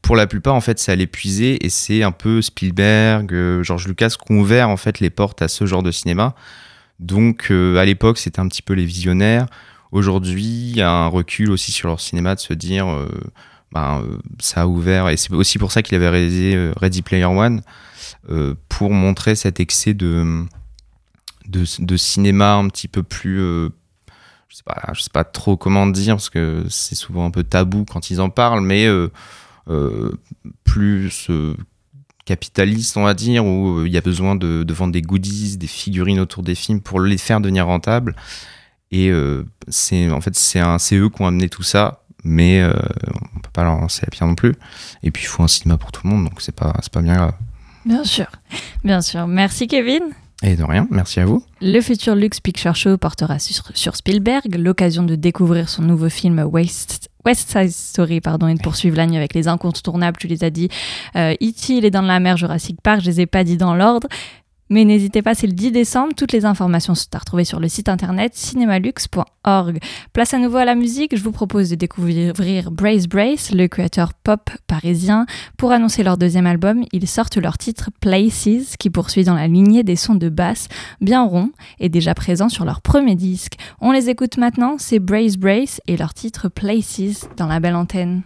[0.00, 4.16] pour la plupart, en fait, c'est à l'épuiser et c'est un peu Spielberg, George Lucas
[4.18, 6.34] qui ont ouvert en fait les portes à ce genre de cinéma.
[7.00, 9.46] Donc, à l'époque, c'était un petit peu les visionnaires.
[9.92, 13.08] Aujourd'hui, il y a un recul aussi sur leur cinéma de se dire, euh,
[13.72, 17.02] ben, euh, ça a ouvert, et c'est aussi pour ça qu'il avait réalisé euh, Ready
[17.02, 17.62] Player One,
[18.68, 20.44] pour montrer cet excès de,
[21.96, 23.70] cinéma un petit peu plus
[24.50, 27.44] je sais pas, je sais pas trop comment dire parce que c'est souvent un peu
[27.44, 28.86] tabou quand ils en parlent, mais
[30.64, 31.30] plus
[32.30, 36.20] capitaliste, on va dire, où il y a besoin de, vendre des goodies, des figurines
[36.20, 38.14] autour des films pour les faire devenir rentables.
[38.92, 42.72] Et euh, c'est en fait c'est eux qui ont amené tout ça, mais euh,
[43.34, 44.54] on peut pas leur lancer la pierre non plus.
[45.02, 47.14] Et puis il faut un cinéma pour tout le monde, donc c'est pas pas bien
[47.14, 47.34] grave.
[47.84, 48.26] Bien sûr,
[48.84, 49.26] bien sûr.
[49.26, 50.02] Merci Kevin.
[50.42, 51.44] Et de rien, merci à vous.
[51.60, 57.10] Le futur Lux Picture Show portera sur, Spielberg, l'occasion de découvrir son nouveau film West,
[57.34, 60.70] Side Story pardon, et de poursuivre l'année avec les incontournables, tu les as dit.
[61.16, 63.74] Euh, E.T., il est dans la mer, Jurassic Park, je les ai pas dit dans
[63.74, 64.08] l'ordre.
[64.70, 66.14] Mais n'hésitez pas, c'est le 10 décembre.
[66.16, 69.80] Toutes les informations sont à retrouver sur le site internet cinemalux.org.
[70.12, 71.16] Place à nouveau à la musique.
[71.16, 75.26] Je vous propose de découvrir Brace Brace, le créateur pop parisien.
[75.56, 79.82] Pour annoncer leur deuxième album, ils sortent leur titre Places, qui poursuit dans la lignée
[79.82, 80.68] des sons de basse
[81.00, 81.50] bien ronds
[81.80, 83.54] et déjà présents sur leur premier disque.
[83.80, 88.22] On les écoute maintenant, c'est Brace Brace et leur titre Places dans la belle antenne.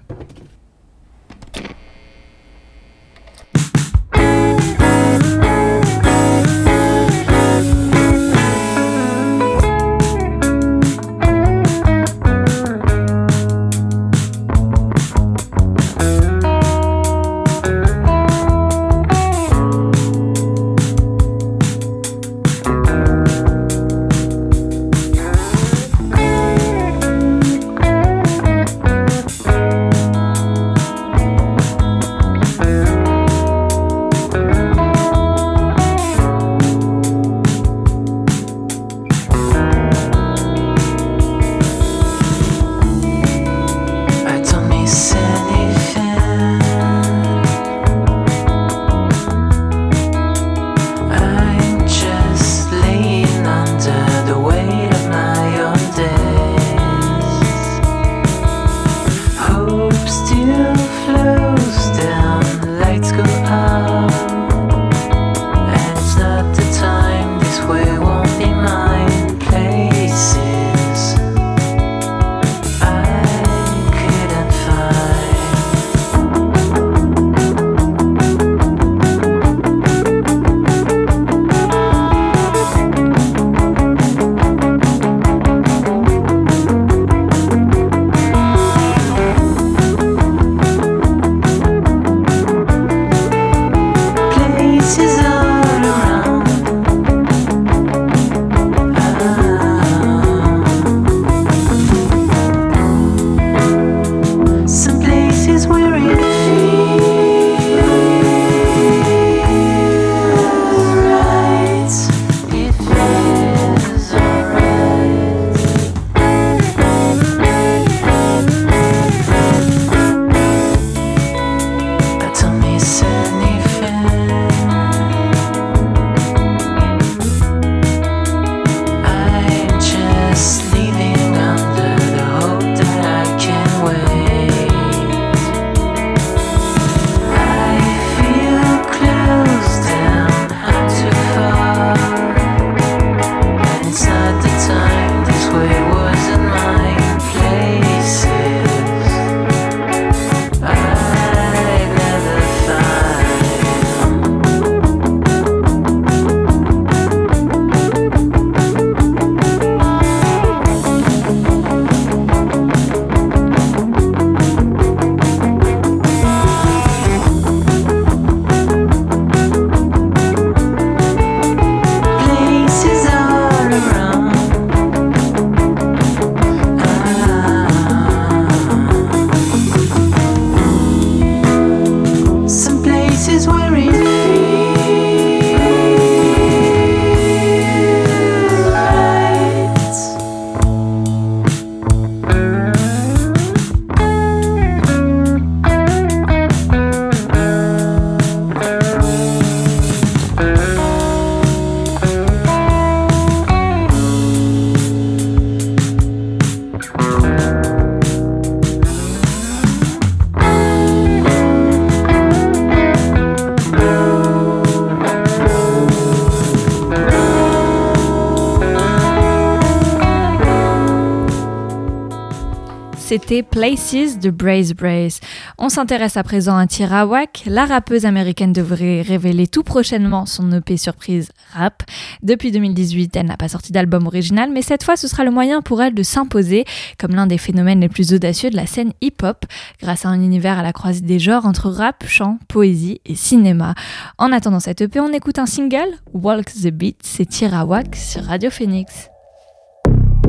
[223.15, 225.21] C'était Places de Brace Brace.
[225.57, 227.45] On s'intéresse à présent à Tirawak.
[227.47, 231.85] La rappeuse américaine devrait révéler tout prochainement son EP surprise rap.
[232.25, 235.63] Depuis 2018, elle n'a pas sorti d'album original, mais cette fois, ce sera le moyen
[235.63, 236.65] pour elle de s'imposer
[236.99, 239.45] comme l'un des phénomènes les plus audacieux de la scène hip-hop,
[239.81, 243.77] grâce à un univers à la croisée des genres entre rap, chant, poésie et cinéma.
[244.19, 248.51] En attendant cette EP, on écoute un single, Walk the Beat, c'est Tirawak sur Radio
[248.51, 249.09] Phoenix.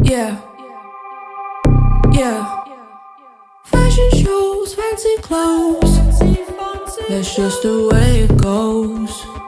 [0.03, 0.35] Yeah.
[2.13, 2.64] Yeah.
[3.95, 6.19] Fashion shows, fancy clothes.
[7.07, 9.44] That's just the way it goes.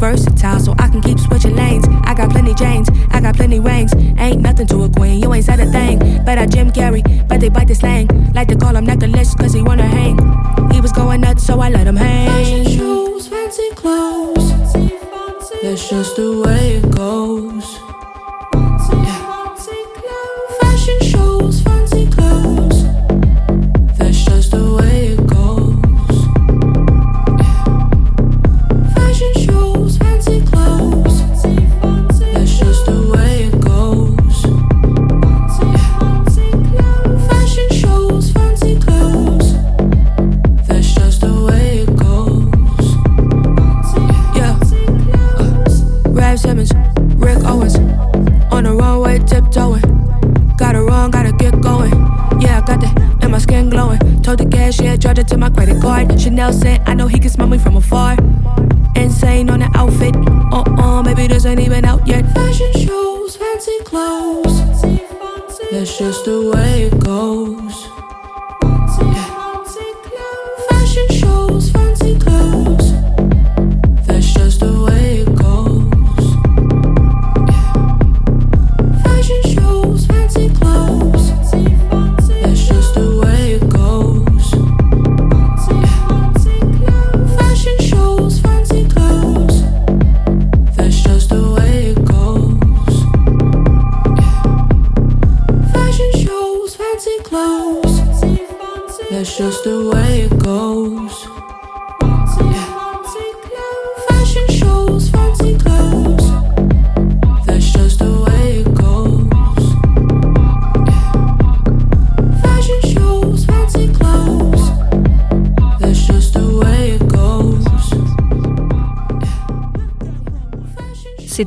[0.00, 1.84] Versatile, so I can keep switching lanes.
[2.04, 3.92] I got plenty chains, I got plenty rings.
[4.18, 5.98] Ain't nothing to a queen, you ain't said a thing.
[6.24, 8.08] But I Jim Carrey, but they bite the slang.
[8.32, 10.16] Like to call him necklace, cause he wanna hang.
[10.72, 12.28] He was going nuts, so I let him hang.
[12.28, 14.72] Fashion shoes, fancy clothes.
[15.62, 17.79] That's just the way it goes.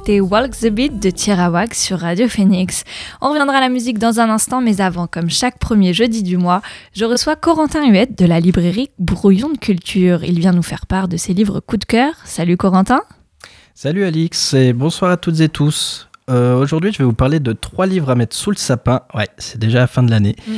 [0.05, 2.83] C'était Walk the Beat de Tirawak sur Radio Phoenix.
[3.21, 6.35] On reviendra à la musique dans un instant, mais avant, comme chaque premier jeudi du
[6.35, 6.61] mois,
[6.93, 10.25] je reçois Corentin Huette de la librairie Brouillon de Culture.
[10.25, 12.15] Il vient nous faire part de ses livres coup de cœur.
[12.25, 12.99] Salut Corentin
[13.75, 16.09] Salut Alix et bonsoir à toutes et tous.
[16.29, 19.03] Euh, Aujourd'hui, je vais vous parler de trois livres à mettre sous le sapin.
[19.13, 20.35] Ouais, c'est déjà la fin de l'année.
[20.45, 20.51] Mm.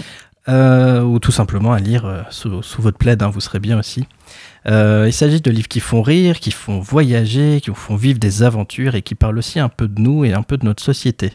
[0.47, 3.77] Euh, ou tout simplement à lire euh, sous, sous votre plaid, hein, vous serez bien
[3.77, 4.07] aussi.
[4.67, 8.19] Euh, il s'agit de livres qui font rire, qui font voyager, qui vous font vivre
[8.19, 10.83] des aventures et qui parlent aussi un peu de nous et un peu de notre
[10.83, 11.33] société.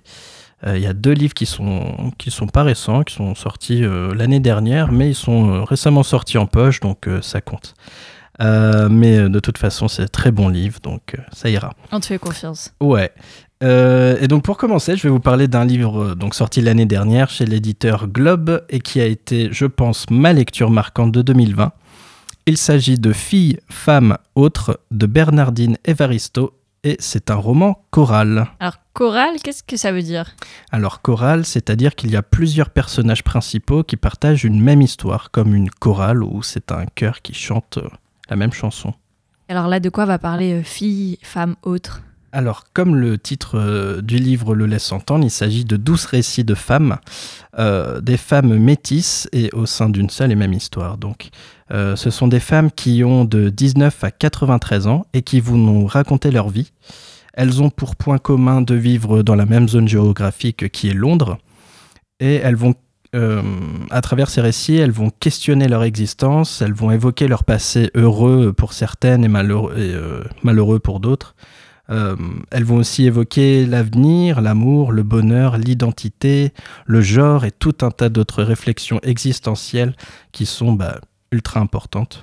[0.66, 3.84] Euh, Il y a deux livres qui sont, qui sont pas récents, qui sont sortis
[3.84, 7.74] euh, l'année dernière, mais ils sont récemment sortis en poche, donc ça compte.
[8.40, 11.74] Euh, mais de toute façon, c'est un très bon livre, donc euh, ça ira.
[11.92, 12.72] On te fait confiance.
[12.80, 13.10] Ouais.
[13.62, 17.28] Euh, et donc pour commencer, je vais vous parler d'un livre donc sorti l'année dernière
[17.28, 21.72] chez l'éditeur Globe et qui a été, je pense, ma lecture marquante de 2020.
[22.46, 28.48] Il s'agit de Filles, femmes, autres de Bernardine Evaristo et c'est un roman choral.
[28.58, 30.34] Alors, chorale, qu'est-ce que ça veut dire?
[30.72, 35.54] Alors choral, c'est-à-dire qu'il y a plusieurs personnages principaux qui partagent une même histoire, comme
[35.54, 37.88] une chorale où c'est un chœur qui chante euh,
[38.30, 38.94] la même chanson.
[39.48, 42.02] Alors là, de quoi va parler euh, fille, femme, autre?
[42.32, 46.44] Alors, comme le titre euh, du livre le laisse entendre, il s'agit de douze récits
[46.44, 46.98] de femmes,
[47.58, 50.96] euh, des femmes métisses et au sein d'une seule et même histoire.
[50.96, 51.30] Donc,
[51.72, 55.56] euh, ce sont des femmes qui ont de 19 à 93 ans et qui vont
[55.56, 56.72] nous raconter leur vie.
[57.34, 61.38] Elles ont pour point commun de vivre dans la même zone géographique qui est Londres
[62.20, 62.74] et elles vont
[63.90, 68.52] à travers ces récits, elles vont questionner leur existence, elles vont évoquer leur passé heureux
[68.52, 71.34] pour certaines et malheureux pour d'autres.
[71.90, 72.16] Euh,
[72.50, 76.52] elles vont aussi évoquer l'avenir, l'amour, le bonheur, l'identité,
[76.86, 79.94] le genre et tout un tas d'autres réflexions existentielles
[80.32, 81.00] qui sont bah,
[81.32, 82.22] ultra importantes.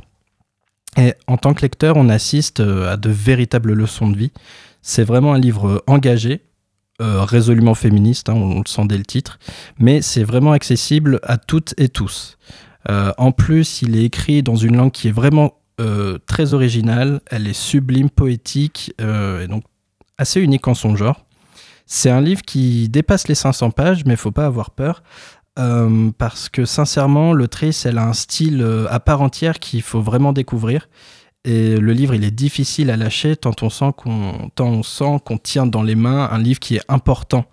[0.95, 4.31] Et en tant que lecteur, on assiste euh, à de véritables leçons de vie.
[4.81, 6.41] C'est vraiment un livre engagé,
[7.01, 9.37] euh, résolument féministe, hein, on, le sent dès le titre,
[9.79, 12.37] mais c'est vraiment accessible à toutes et tous.
[13.17, 15.55] En plus, il est écrit dans une langue qui est vraiment
[16.25, 19.63] très originale, elle est sublime, poétique, et donc
[20.17, 21.25] assez unique en son genre.
[21.85, 25.01] C'est un livre qui dépasse les 500 pages, mais faut pas avoir peur.
[25.57, 30.01] Euh, parce que sincèrement, l'autrice, elle a un style euh, à part entière qu'il faut
[30.01, 30.89] vraiment découvrir.
[31.45, 35.37] Et le livre, il est difficile à lâcher tant on sent qu'on, on sent qu'on
[35.37, 37.45] tient dans les mains un livre qui est important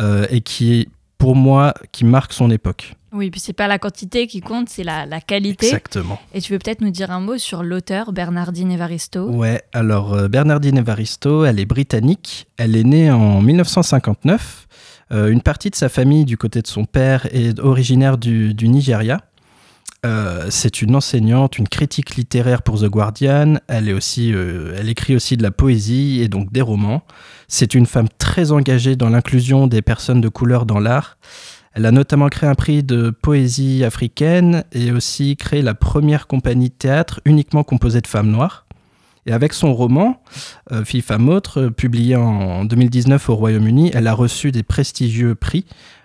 [0.00, 2.94] euh, et qui est, pour moi, qui marque son époque.
[3.12, 5.66] Oui, puis c'est pas la quantité qui compte, c'est la, la, qualité.
[5.66, 6.18] Exactement.
[6.32, 9.28] Et tu veux peut-être nous dire un mot sur l'auteur Bernardine Evaristo?
[9.28, 12.46] Ouais, alors Bernardine Evaristo, elle est britannique.
[12.56, 14.66] Elle est née en 1959.
[15.12, 19.20] Euh, une partie de sa famille, du côté de son père, est originaire du, Nigeria.
[20.04, 23.56] Euh, c'est une enseignante, une critique littéraire pour The Guardian.
[23.68, 27.02] Elle, est aussi, euh, elle écrit aussi de la poésie et donc des romans.
[27.46, 31.18] C'est une femme très engagée dans l'inclusion des personnes de couleur dans l'art.
[31.74, 36.68] Elle a notamment créé un prix de poésie africaine et aussi créé la première compagnie
[36.68, 38.66] de théâtre uniquement composée de femmes noires.
[39.24, 40.20] Et avec son roman,
[40.72, 45.36] euh, Fille, femme, autre, euh, publié en 2019 au Royaume-Uni, elle a reçu des prestigieux
[45.36, 45.64] prix,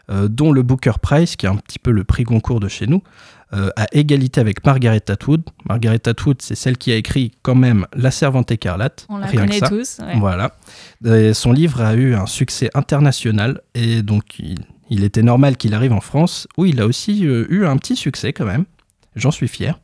[0.09, 2.87] euh, dont le Booker Prize, qui est un petit peu le prix Goncourt de chez
[2.87, 3.01] nous,
[3.49, 5.41] à égalité avec Margaret Atwood.
[5.69, 9.05] Margaret Atwood, c'est celle qui a écrit quand même La Servante écarlate.
[9.07, 10.01] On la connaît tous.
[10.17, 10.53] Voilà.
[11.31, 14.57] son livre a eu un succès international et donc il,
[14.89, 18.33] il était normal qu'il arrive en France, où il a aussi eu un petit succès
[18.33, 18.65] quand même.
[19.15, 19.79] J'en suis fier.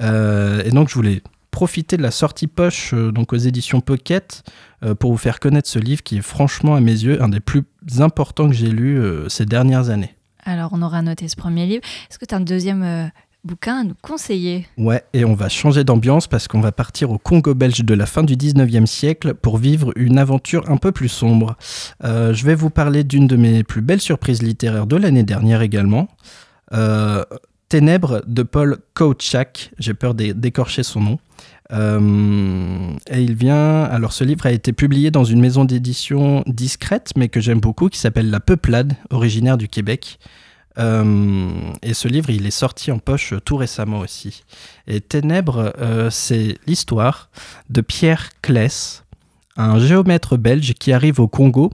[0.00, 1.22] et donc je voulais
[1.54, 4.42] profiter de la sortie poche euh, donc aux éditions Pocket
[4.82, 7.38] euh, pour vous faire connaître ce livre qui est franchement à mes yeux un des
[7.38, 7.62] plus
[8.00, 10.16] importants que j'ai lu euh, ces dernières années.
[10.44, 11.84] Alors on aura noté ce premier livre.
[12.10, 13.08] Est-ce que tu as un deuxième
[13.44, 17.18] bouquin à nous conseiller Ouais, et on va changer d'ambiance parce qu'on va partir au
[17.18, 21.08] Congo belge de la fin du 19e siècle pour vivre une aventure un peu plus
[21.08, 21.56] sombre.
[22.02, 26.08] je vais vous parler d'une de mes plus belles surprises littéraires de l'année dernière également.
[27.68, 31.18] Ténèbres de Paul Kouchak, j'ai peur d'écorcher son nom.
[31.72, 33.82] Euh, et il vient.
[33.84, 37.88] Alors, ce livre a été publié dans une maison d'édition discrète, mais que j'aime beaucoup,
[37.88, 40.18] qui s'appelle La Peuplade, originaire du Québec.
[40.78, 44.44] Euh, et ce livre, il est sorti en poche tout récemment aussi.
[44.86, 47.30] Et Ténèbres, euh, c'est l'histoire
[47.70, 49.04] de Pierre Kless,
[49.56, 51.72] un géomètre belge qui arrive au Congo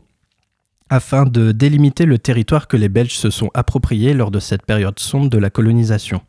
[0.91, 4.99] afin de délimiter le territoire que les Belges se sont appropriés lors de cette période
[4.99, 6.21] sombre de la colonisation.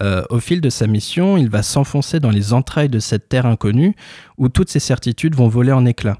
[0.00, 3.46] Euh, au fil de sa mission, il va s'enfoncer dans les entrailles de cette terre
[3.46, 3.94] inconnue
[4.36, 6.18] où toutes ses certitudes vont voler en éclats.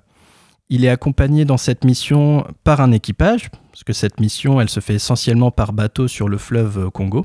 [0.75, 4.81] Il est accompagné dans cette mission par un équipage, parce que cette mission, elle se
[4.81, 7.25] fait essentiellement par bateau sur le fleuve Congo.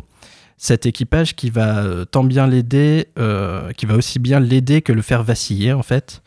[0.57, 4.93] Cet équipage qui va euh, tant bien l'aider, euh, qui va aussi bien l'aider que
[4.93, 6.21] le faire vaciller en fait.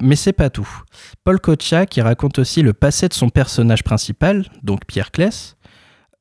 [0.00, 0.68] mais c'est pas tout.
[1.22, 5.56] Paul Kocha qui raconte aussi le passé de son personnage principal, donc Pierre Kless,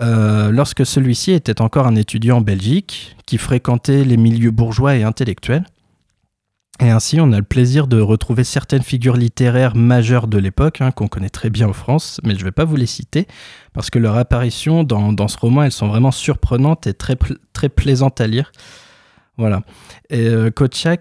[0.02, 5.04] euh, lorsque celui-ci était encore un étudiant en Belgique, qui fréquentait les milieux bourgeois et
[5.04, 5.66] intellectuels.
[6.82, 10.92] Et ainsi, on a le plaisir de retrouver certaines figures littéraires majeures de l'époque, hein,
[10.92, 13.28] qu'on connaît très bien en France, mais je ne vais pas vous les citer,
[13.74, 17.18] parce que leur apparition dans, ce roman, elles sont vraiment surprenantes et très,
[17.52, 18.54] très plaisantes à lire.
[19.38, 19.62] Voilà.
[20.10, 20.52] Et euh,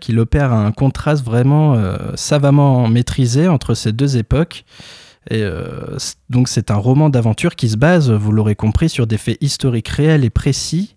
[0.09, 4.65] il opère un contraste vraiment euh, savamment maîtrisé entre ces deux époques.
[5.31, 5.97] Et euh,
[6.31, 9.89] donc c'est un roman d'aventure qui se base, vous l'aurez compris, sur des faits historiques
[9.89, 10.97] réels et précis.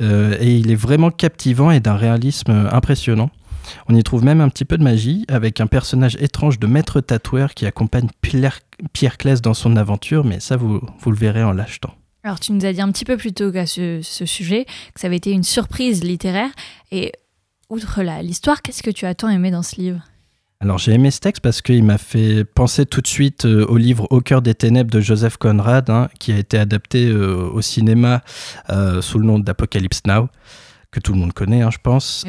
[0.00, 3.30] Et il est vraiment captivant et d'un réalisme impressionnant.
[3.88, 7.00] On y trouve même un petit peu de magie, avec un personnage étrange de maître
[7.00, 8.60] tatoueur qui accompagne Pierre,
[8.92, 11.94] Pierre Claes dans son aventure, mais ça vous, vous le verrez en l'achetant.
[12.24, 15.00] Alors tu nous as dit un petit peu plus tôt qu'à ce, ce, sujet que
[15.00, 16.50] ça avait été une surprise littéraire.
[16.90, 17.12] Et
[17.70, 20.00] outre l'histoire, qu'est-ce que tu as tant aimé dans ce livre?
[20.60, 23.76] Alors j'ai aimé ce texte parce qu'il m'a fait penser tout de suite euh, au
[23.76, 27.60] livre Au cœur des ténèbres de Joseph Conrad, hein, qui a été adapté euh, au
[27.60, 28.22] cinéma
[28.70, 30.28] euh, sous le nom d'Apocalypse Now,
[30.96, 32.24] que tout le monde connaît, hein, je pense,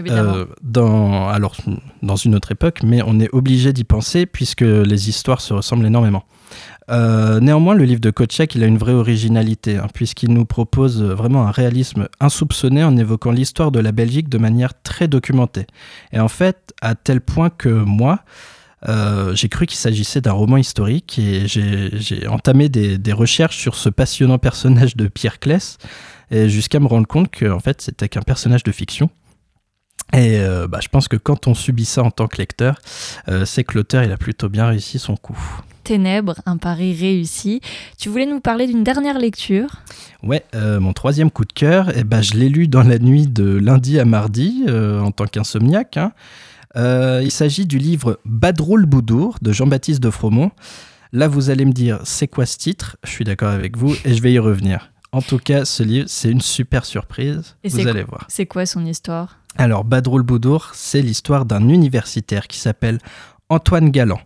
[0.61, 1.55] dans, alors,
[2.03, 5.85] dans une autre époque, mais on est obligé d'y penser puisque les histoires se ressemblent
[5.85, 6.25] énormément.
[6.91, 11.01] Euh, néanmoins, le livre de Kotchak, il a une vraie originalité, hein, puisqu'il nous propose
[11.01, 15.65] vraiment un réalisme insoupçonné en évoquant l'histoire de la Belgique de manière très documentée.
[16.11, 18.19] Et en fait, à tel point que moi,
[18.89, 23.75] euh, j'ai cru qu'il s'agissait d'un roman historique et j'ai entamé des, des, recherches sur
[23.75, 25.77] ce passionnant personnage de Pierre Kless,
[26.31, 29.09] jusqu'à me rendre compte que en fait, c'était qu'un personnage de fiction.
[30.13, 32.79] Et euh, bah, je pense que quand on subit ça en tant que lecteur,
[33.27, 35.37] euh, c'est que l'auteur il a plutôt bien réussi son coup.
[35.83, 37.59] Ténèbres, un pari réussi.
[37.97, 39.81] Tu voulais nous parler d'une dernière lecture?
[40.23, 43.27] Ouais, euh, mon troisième coup de cœur, eh ben, je l'ai lu dans la nuit
[43.27, 45.97] de lundi à mardi en tant qu'insomniaque.
[45.97, 46.13] hein.
[46.75, 50.51] Il s'agit du livre Badroul Boudour de Jean-Baptiste de Fromont.
[51.11, 52.97] Là, vous allez me dire, c'est quoi ce titre?
[53.03, 54.91] Je suis d'accord avec vous et je vais y revenir.
[55.17, 57.55] En tout cas, ce livre, c'est une super surprise.
[57.63, 58.27] Et vous allez voir.
[58.29, 59.39] C'est quoi son histoire?
[59.55, 62.99] Alors, Badroul Boudour, c'est l'histoire d'un universitaire qui s'appelle
[63.49, 64.19] Antoine Galland.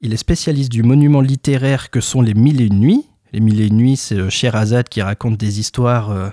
[0.00, 3.08] Il est spécialiste du monument littéraire que sont les Mille et une nuits.
[3.32, 6.28] Les Mille et une nuits, c'est euh, Sherazade qui raconte des histoires euh,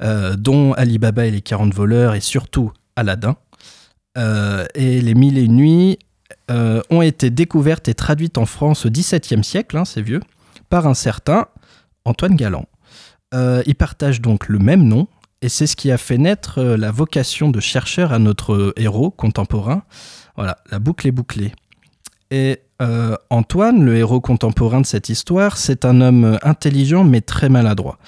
[0.00, 3.36] euh, dont Ali Baba et les 40 voleurs et surtout Aladdin.
[4.16, 5.98] Euh, et les Mille et une nuits
[6.48, 10.20] ont été découvertes et traduites en France au XVIIe siècle, hein, c'est vieux,
[10.70, 11.44] par un certain
[12.06, 12.64] Antoine Galland.
[13.34, 15.06] Euh, ils partagent donc le même nom,
[15.42, 18.72] et c'est ce qui a fait naître euh, la vocation de chercheur à notre euh,
[18.76, 19.82] héros contemporain.
[20.36, 21.52] Voilà, la boucle est bouclée.
[22.30, 22.60] Et
[23.30, 27.98] Antoine, le héros contemporain de cette histoire, c'est un homme intelligent mais très maladroit.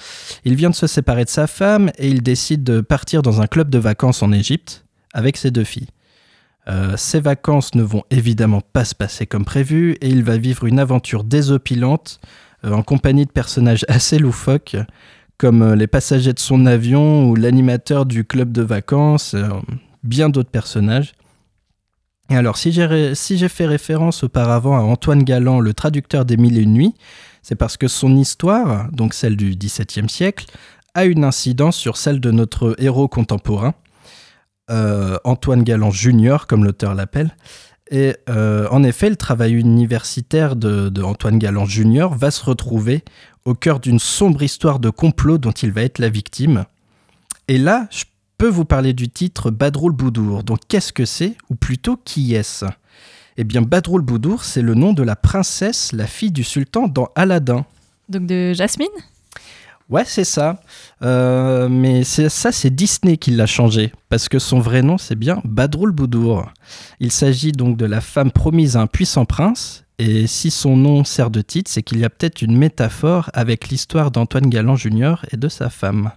[0.45, 3.47] Il vient de se séparer de sa femme et il décide de partir dans un
[3.47, 5.89] club de vacances en Égypte avec ses deux filles.
[6.95, 10.79] Ces vacances ne vont évidemment pas se passer comme prévu et il va vivre une
[10.79, 12.21] aventure désopilante
[12.63, 14.77] en compagnie de personnages assez loufoques
[15.41, 19.49] comme euh, les passagers de son avion ou l'animateur du club de vacances, euh,
[20.03, 21.13] bien d'autres personnages.
[22.29, 26.61] Et alors, si j'ai fait référence auparavant à Antoine Galland, le traducteur des Mille et
[26.61, 26.93] une nuits,
[27.41, 30.45] c'est parce que son histoire, donc celle du XVIIe siècle,
[30.93, 33.73] a une incidence sur celle de notre héros contemporain,
[34.69, 37.35] euh, Antoine Galland Junior, comme l'auteur l'appelle.
[37.91, 43.03] Et euh, en effet, le travail universitaire de, de Antoine Galland Junior va se retrouver
[43.43, 46.65] au cœur d'une sombre histoire de complot dont il va être la victime.
[47.49, 48.05] Et là, je
[48.37, 50.43] peux vous parler du titre Badroul Boudour.
[50.43, 51.35] Donc qu'est-ce que c'est?
[51.49, 52.65] Ou plutôt qui est-ce?
[53.37, 57.09] Eh bien, Badroul Boudour, c'est le nom de la princesse, la fille du sultan dans
[57.15, 57.65] Aladdin.
[58.07, 58.87] Donc de Jasmine?
[59.91, 60.61] Ouais, c'est ça.
[61.03, 63.91] Euh, mais ça, c'est Disney qui l'a changé.
[64.07, 66.49] Parce que son vrai nom, c'est bien Badroul Boudour.
[67.01, 69.83] Il s'agit donc de la femme promise à un puissant prince.
[69.99, 73.67] Et si son nom sert de titre, c'est qu'il y a peut-être une métaphore avec
[73.67, 75.15] l'histoire d'Antoine Galland Jr.
[75.31, 76.11] et de sa femme.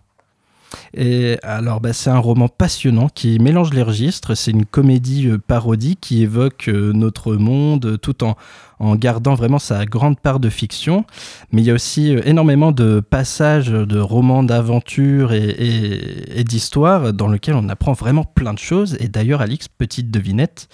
[0.94, 4.34] Et alors, bah, c'est un roman passionnant qui mélange les registres.
[4.34, 8.36] C'est une comédie euh, parodie qui évoque euh, notre monde euh, tout en,
[8.78, 11.04] en gardant vraiment sa grande part de fiction.
[11.52, 17.54] Mais il y a aussi énormément de passages de romans d'aventure et, d'histoires dans lesquels
[17.54, 18.96] on apprend vraiment plein de choses.
[19.00, 20.68] Et d'ailleurs, Alix, petite devinette,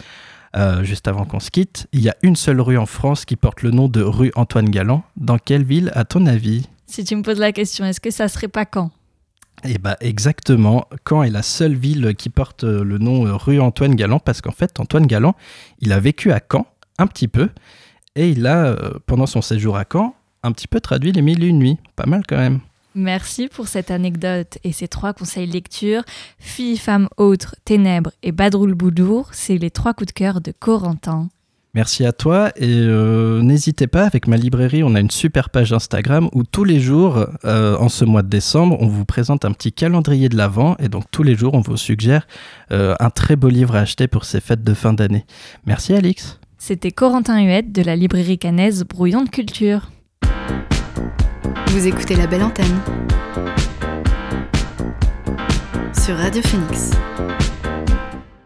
[0.83, 3.63] juste avant qu'on se quitte, il y a une seule rue en France qui porte
[3.63, 5.03] le nom de rue Antoine Galland.
[5.17, 6.67] Dans quelle ville, à ton avis?
[6.87, 8.91] Si tu me poses la question, est-ce que ça serait pas quand
[9.65, 13.61] Eh bah exactement, Caen est la seule ville qui porte euh, le nom euh, rue
[13.61, 15.35] Antoine Galland parce qu'en fait Antoine Galland,
[15.81, 16.67] il a vécu à Caen
[16.99, 17.51] un petit peu
[18.17, 21.45] et il a euh, pendant son séjour à Caen un petit peu traduit les mille
[21.45, 22.61] et une nuits, pas mal quand même.
[22.95, 26.03] Merci pour cette anecdote et ces trois conseils lecture.
[26.39, 31.29] Fille, femme, autre, ténèbres et Badroul Boudour, c'est les trois coups de cœur de Corentin.
[31.73, 35.73] Merci à toi et euh, n'hésitez pas, avec ma librairie, on a une super page
[35.73, 39.53] Instagram où tous les jours, euh, en ce mois de décembre, on vous présente un
[39.53, 42.27] petit calendrier de l'Avent et donc tous les jours, on vous suggère
[42.73, 45.25] euh, un très beau livre à acheter pour ces fêtes de fin d'année.
[45.65, 46.41] Merci Alix.
[46.59, 49.91] C'était Corentin Huette de la librairie cannaise Brouillon de Culture.
[51.69, 52.81] Vous écoutez la belle antenne
[55.95, 56.91] sur Radio Phoenix.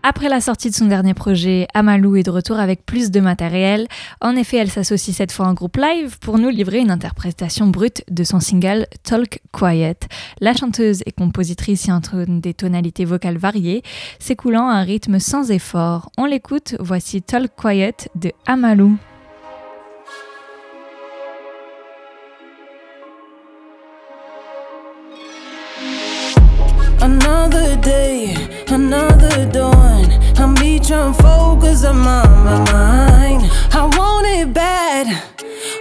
[0.06, 3.88] Après la sortie de son dernier projet, Amalou est de retour avec plus de matériel.
[4.20, 8.04] En effet, elle s'associe cette fois en groupe live pour nous livrer une interprétation brute
[8.10, 10.00] de son single Talk Quiet.
[10.42, 13.82] La chanteuse et compositrice y entonne des tonalités vocales variées,
[14.18, 16.10] s'écoulant à un rythme sans effort.
[16.18, 18.98] On l'écoute, voici Talk Quiet de Amalou.
[28.70, 30.10] Another dawn.
[30.36, 33.50] I'm me trying to focus on my, my mind.
[33.72, 35.06] I want it bad.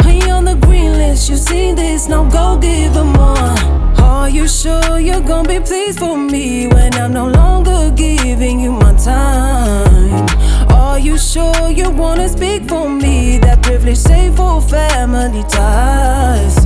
[0.06, 1.30] Are you on the green list?
[1.30, 2.08] You seen this?
[2.08, 3.56] Now go give 'em more.
[4.04, 8.72] Are you sure you're gonna be pleased for me when I'm no longer giving you
[8.72, 10.26] my time?
[10.70, 13.38] Are you sure you wanna speak for me?
[13.40, 16.63] That privilege safe for family ties.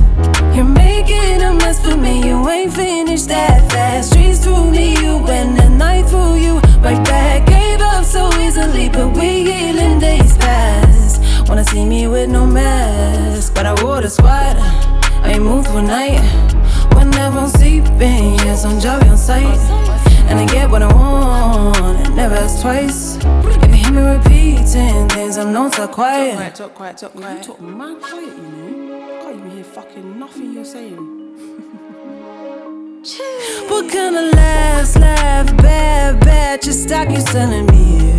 [0.54, 4.10] You're making a mess for me, you ain't finished that fast.
[4.10, 6.60] Streets through me, you and the night through you.
[6.80, 11.48] Right back, gave up so easily, but we healing days past.
[11.48, 14.56] Wanna see me with no mask, but I wore the squad.
[14.58, 16.20] I ain't moved for night.
[16.94, 19.58] Whenever I'm sleeping, yes, I'm job on sight.
[20.28, 23.16] And I get what I want, and never ask twice.
[23.16, 26.54] If you hear me repeating things, I'm not so quiet.
[26.54, 27.38] Talk quiet, talk quiet.
[27.38, 28.87] You talk mad quiet, you know.
[29.58, 30.96] Hear fucking nothing you're saying.
[33.68, 38.17] What kind of laughs, laugh, bad, bad, just stop you selling me.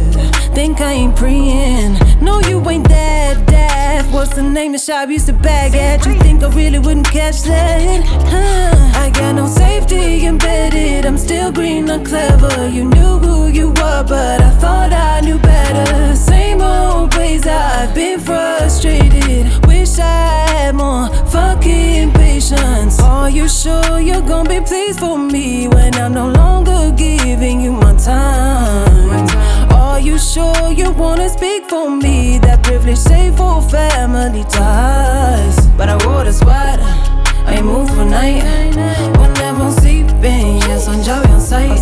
[0.54, 1.98] Think I ain't preying.
[2.22, 4.12] No, you ain't that deaf.
[4.12, 6.06] What's the name the shop used to bag at?
[6.06, 8.04] You think I really wouldn't catch that?
[8.04, 9.00] Huh.
[9.00, 11.06] I got no safety embedded.
[11.06, 12.68] I'm still green, not clever.
[12.68, 16.16] You knew who you were, but I thought I knew better.
[16.16, 19.66] Same old ways I've been frustrated.
[19.66, 23.00] Wish I had more fucking patience.
[23.00, 27.72] Are you sure you're gonna be pleased for me when I'm no longer giving you
[27.72, 29.28] my time?
[30.00, 32.38] Are you sure you wanna speak for me?
[32.40, 35.68] That privilege safe for family ties.
[35.76, 36.82] But I wore the sweater,
[37.46, 38.46] I ain't moved for night.
[39.20, 41.82] When everyone's sleeping, yes, I'm Joey on sight.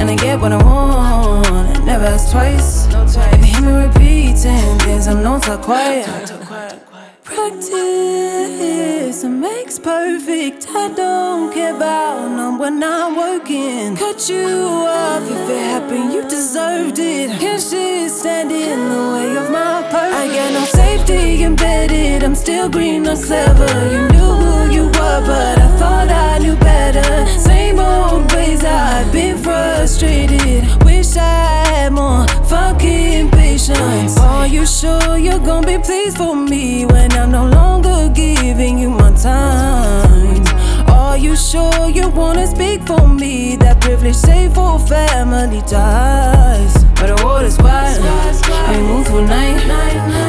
[0.00, 2.88] And I get what I want, never ask twice.
[2.90, 6.85] If you hear me repeating things, I'm not so quiet.
[7.26, 10.68] Practice makes perfect.
[10.70, 13.96] I don't care about no when I'm working.
[13.96, 17.30] Cut you off if it happened, you deserved it.
[17.40, 20.14] Can't shit stand in the way of my purpose.
[20.14, 22.22] I got no safety embedded.
[22.22, 23.66] I'm still green, not clever.
[23.92, 27.26] You knew who you were, but I thought I knew better.
[27.40, 30.85] Same old ways I've been frustrated.
[31.18, 34.18] I had more fucking patience.
[34.18, 38.90] Are you sure you're gonna be pleased for me when I'm no longer giving you
[38.90, 40.44] my time?
[40.88, 43.56] Are you sure you wanna speak for me?
[43.56, 46.84] That privilege safe for family ties.
[46.94, 49.66] But the water's quiet, I move for night.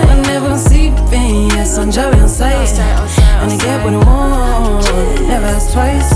[0.08, 2.70] When everyone's sleeping, yes, I'm Joey on sight.
[3.42, 4.86] And I get what I want,
[5.28, 6.12] never ask twice.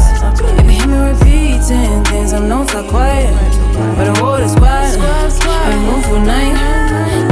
[0.59, 3.70] If you hear me repeating things, I'm not so quiet.
[3.97, 6.55] But the water's quiet, I move for night.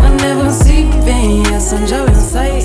[0.01, 2.63] When everyone's sleeping, yes, I'm Joey on sight.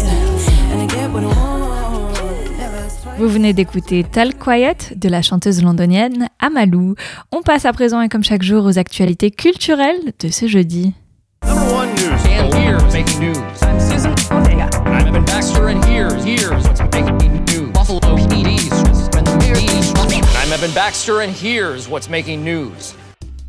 [0.70, 3.18] And I get what I want, never ask twice.
[3.18, 6.94] Vous venez d'écouter Tal Quiet de la chanteuse londonienne Amalou.
[7.32, 10.94] On passe à présent et comme chaque jour aux actualités culturelles de ce jeudi.
[11.44, 12.10] Number one news.
[12.26, 13.34] And here's making news.
[13.62, 16.24] I'm Evan Baxter, and here's
[21.32, 22.94] here's what's making news?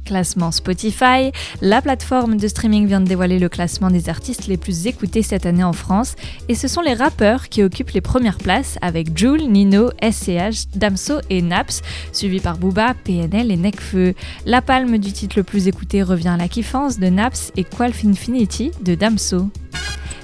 [0.05, 1.31] Classement Spotify,
[1.61, 5.45] la plateforme de streaming vient de dévoiler le classement des artistes les plus écoutés cette
[5.45, 6.15] année en France
[6.47, 11.15] et ce sont les rappeurs qui occupent les premières places avec Jul, Nino, SCH, Damso
[11.29, 11.81] et Naps,
[12.13, 14.13] suivis par Booba, PNL et Nekfeu.
[14.45, 18.05] La palme du titre le plus écouté revient à La Kiffance de Naps et Qualf
[18.05, 19.49] Infinity de Damso.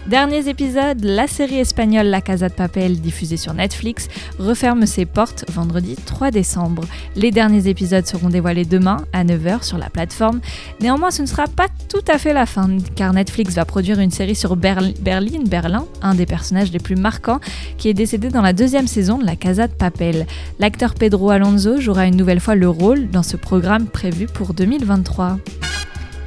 [0.08, 4.08] Derniers épisodes, la série espagnole La Casa de Papel, diffusée sur Netflix,
[4.40, 6.84] referme ses portes vendredi 3 décembre.
[7.16, 10.42] Les derniers épisodes seront dévoilés demain à 9h sur la plateforme.
[10.82, 14.12] Néanmoins, ce ne sera pas tout à fait la fin, car Netflix va produire une
[14.12, 17.40] série sur Berl- Berlin, Berlin, un des personnages les plus marquants,
[17.78, 20.26] qui est décédé dans la deuxième saison de La Casa de Papel.
[20.60, 25.38] L'acteur Pedro Alonso jouera une nouvelle fois le rôle dans ce programme prévu pour 2023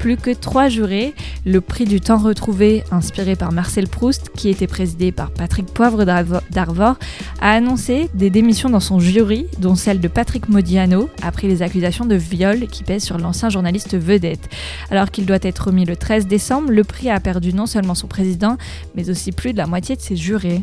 [0.05, 1.15] plus que trois jurés.
[1.47, 6.05] Le prix du temps retrouvé, inspiré par Marcel Proust, qui était présidé par Patrick Poivre
[6.05, 6.97] d'Arvo- d'Arvor,
[7.41, 12.05] a annoncé des démissions dans son jury, dont celle de Patrick Modiano, après les accusations
[12.05, 14.51] de viol qui pèsent sur l'ancien journaliste vedette.
[14.91, 18.07] Alors qu'il doit être remis le 13 décembre, le prix a perdu non seulement son
[18.07, 18.59] président,
[18.95, 20.61] mais aussi plus de la moitié de ses jurés.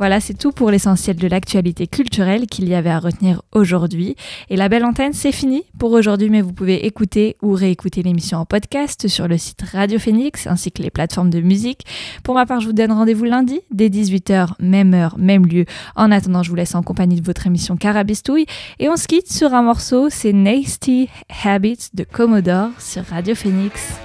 [0.00, 4.16] Voilà, c'est tout pour l'essentiel de l'actualité culturelle qu'il y avait à retenir aujourd'hui.
[4.48, 8.38] Et la belle antenne, c'est fini pour aujourd'hui, mais vous pouvez écouter ou réécouter l'émission
[8.38, 11.84] en podcast sur le site Radio Phoenix ainsi que les plateformes de musique.
[12.24, 15.66] Pour ma part, je vous donne rendez-vous lundi dès 18h, même heure, même lieu.
[15.96, 18.46] En attendant, je vous laisse en compagnie de votre émission Carabistouille
[18.78, 21.10] et on se quitte sur un morceau, c'est Nasty
[21.44, 24.00] Habits de Commodore sur Radio Phoenix.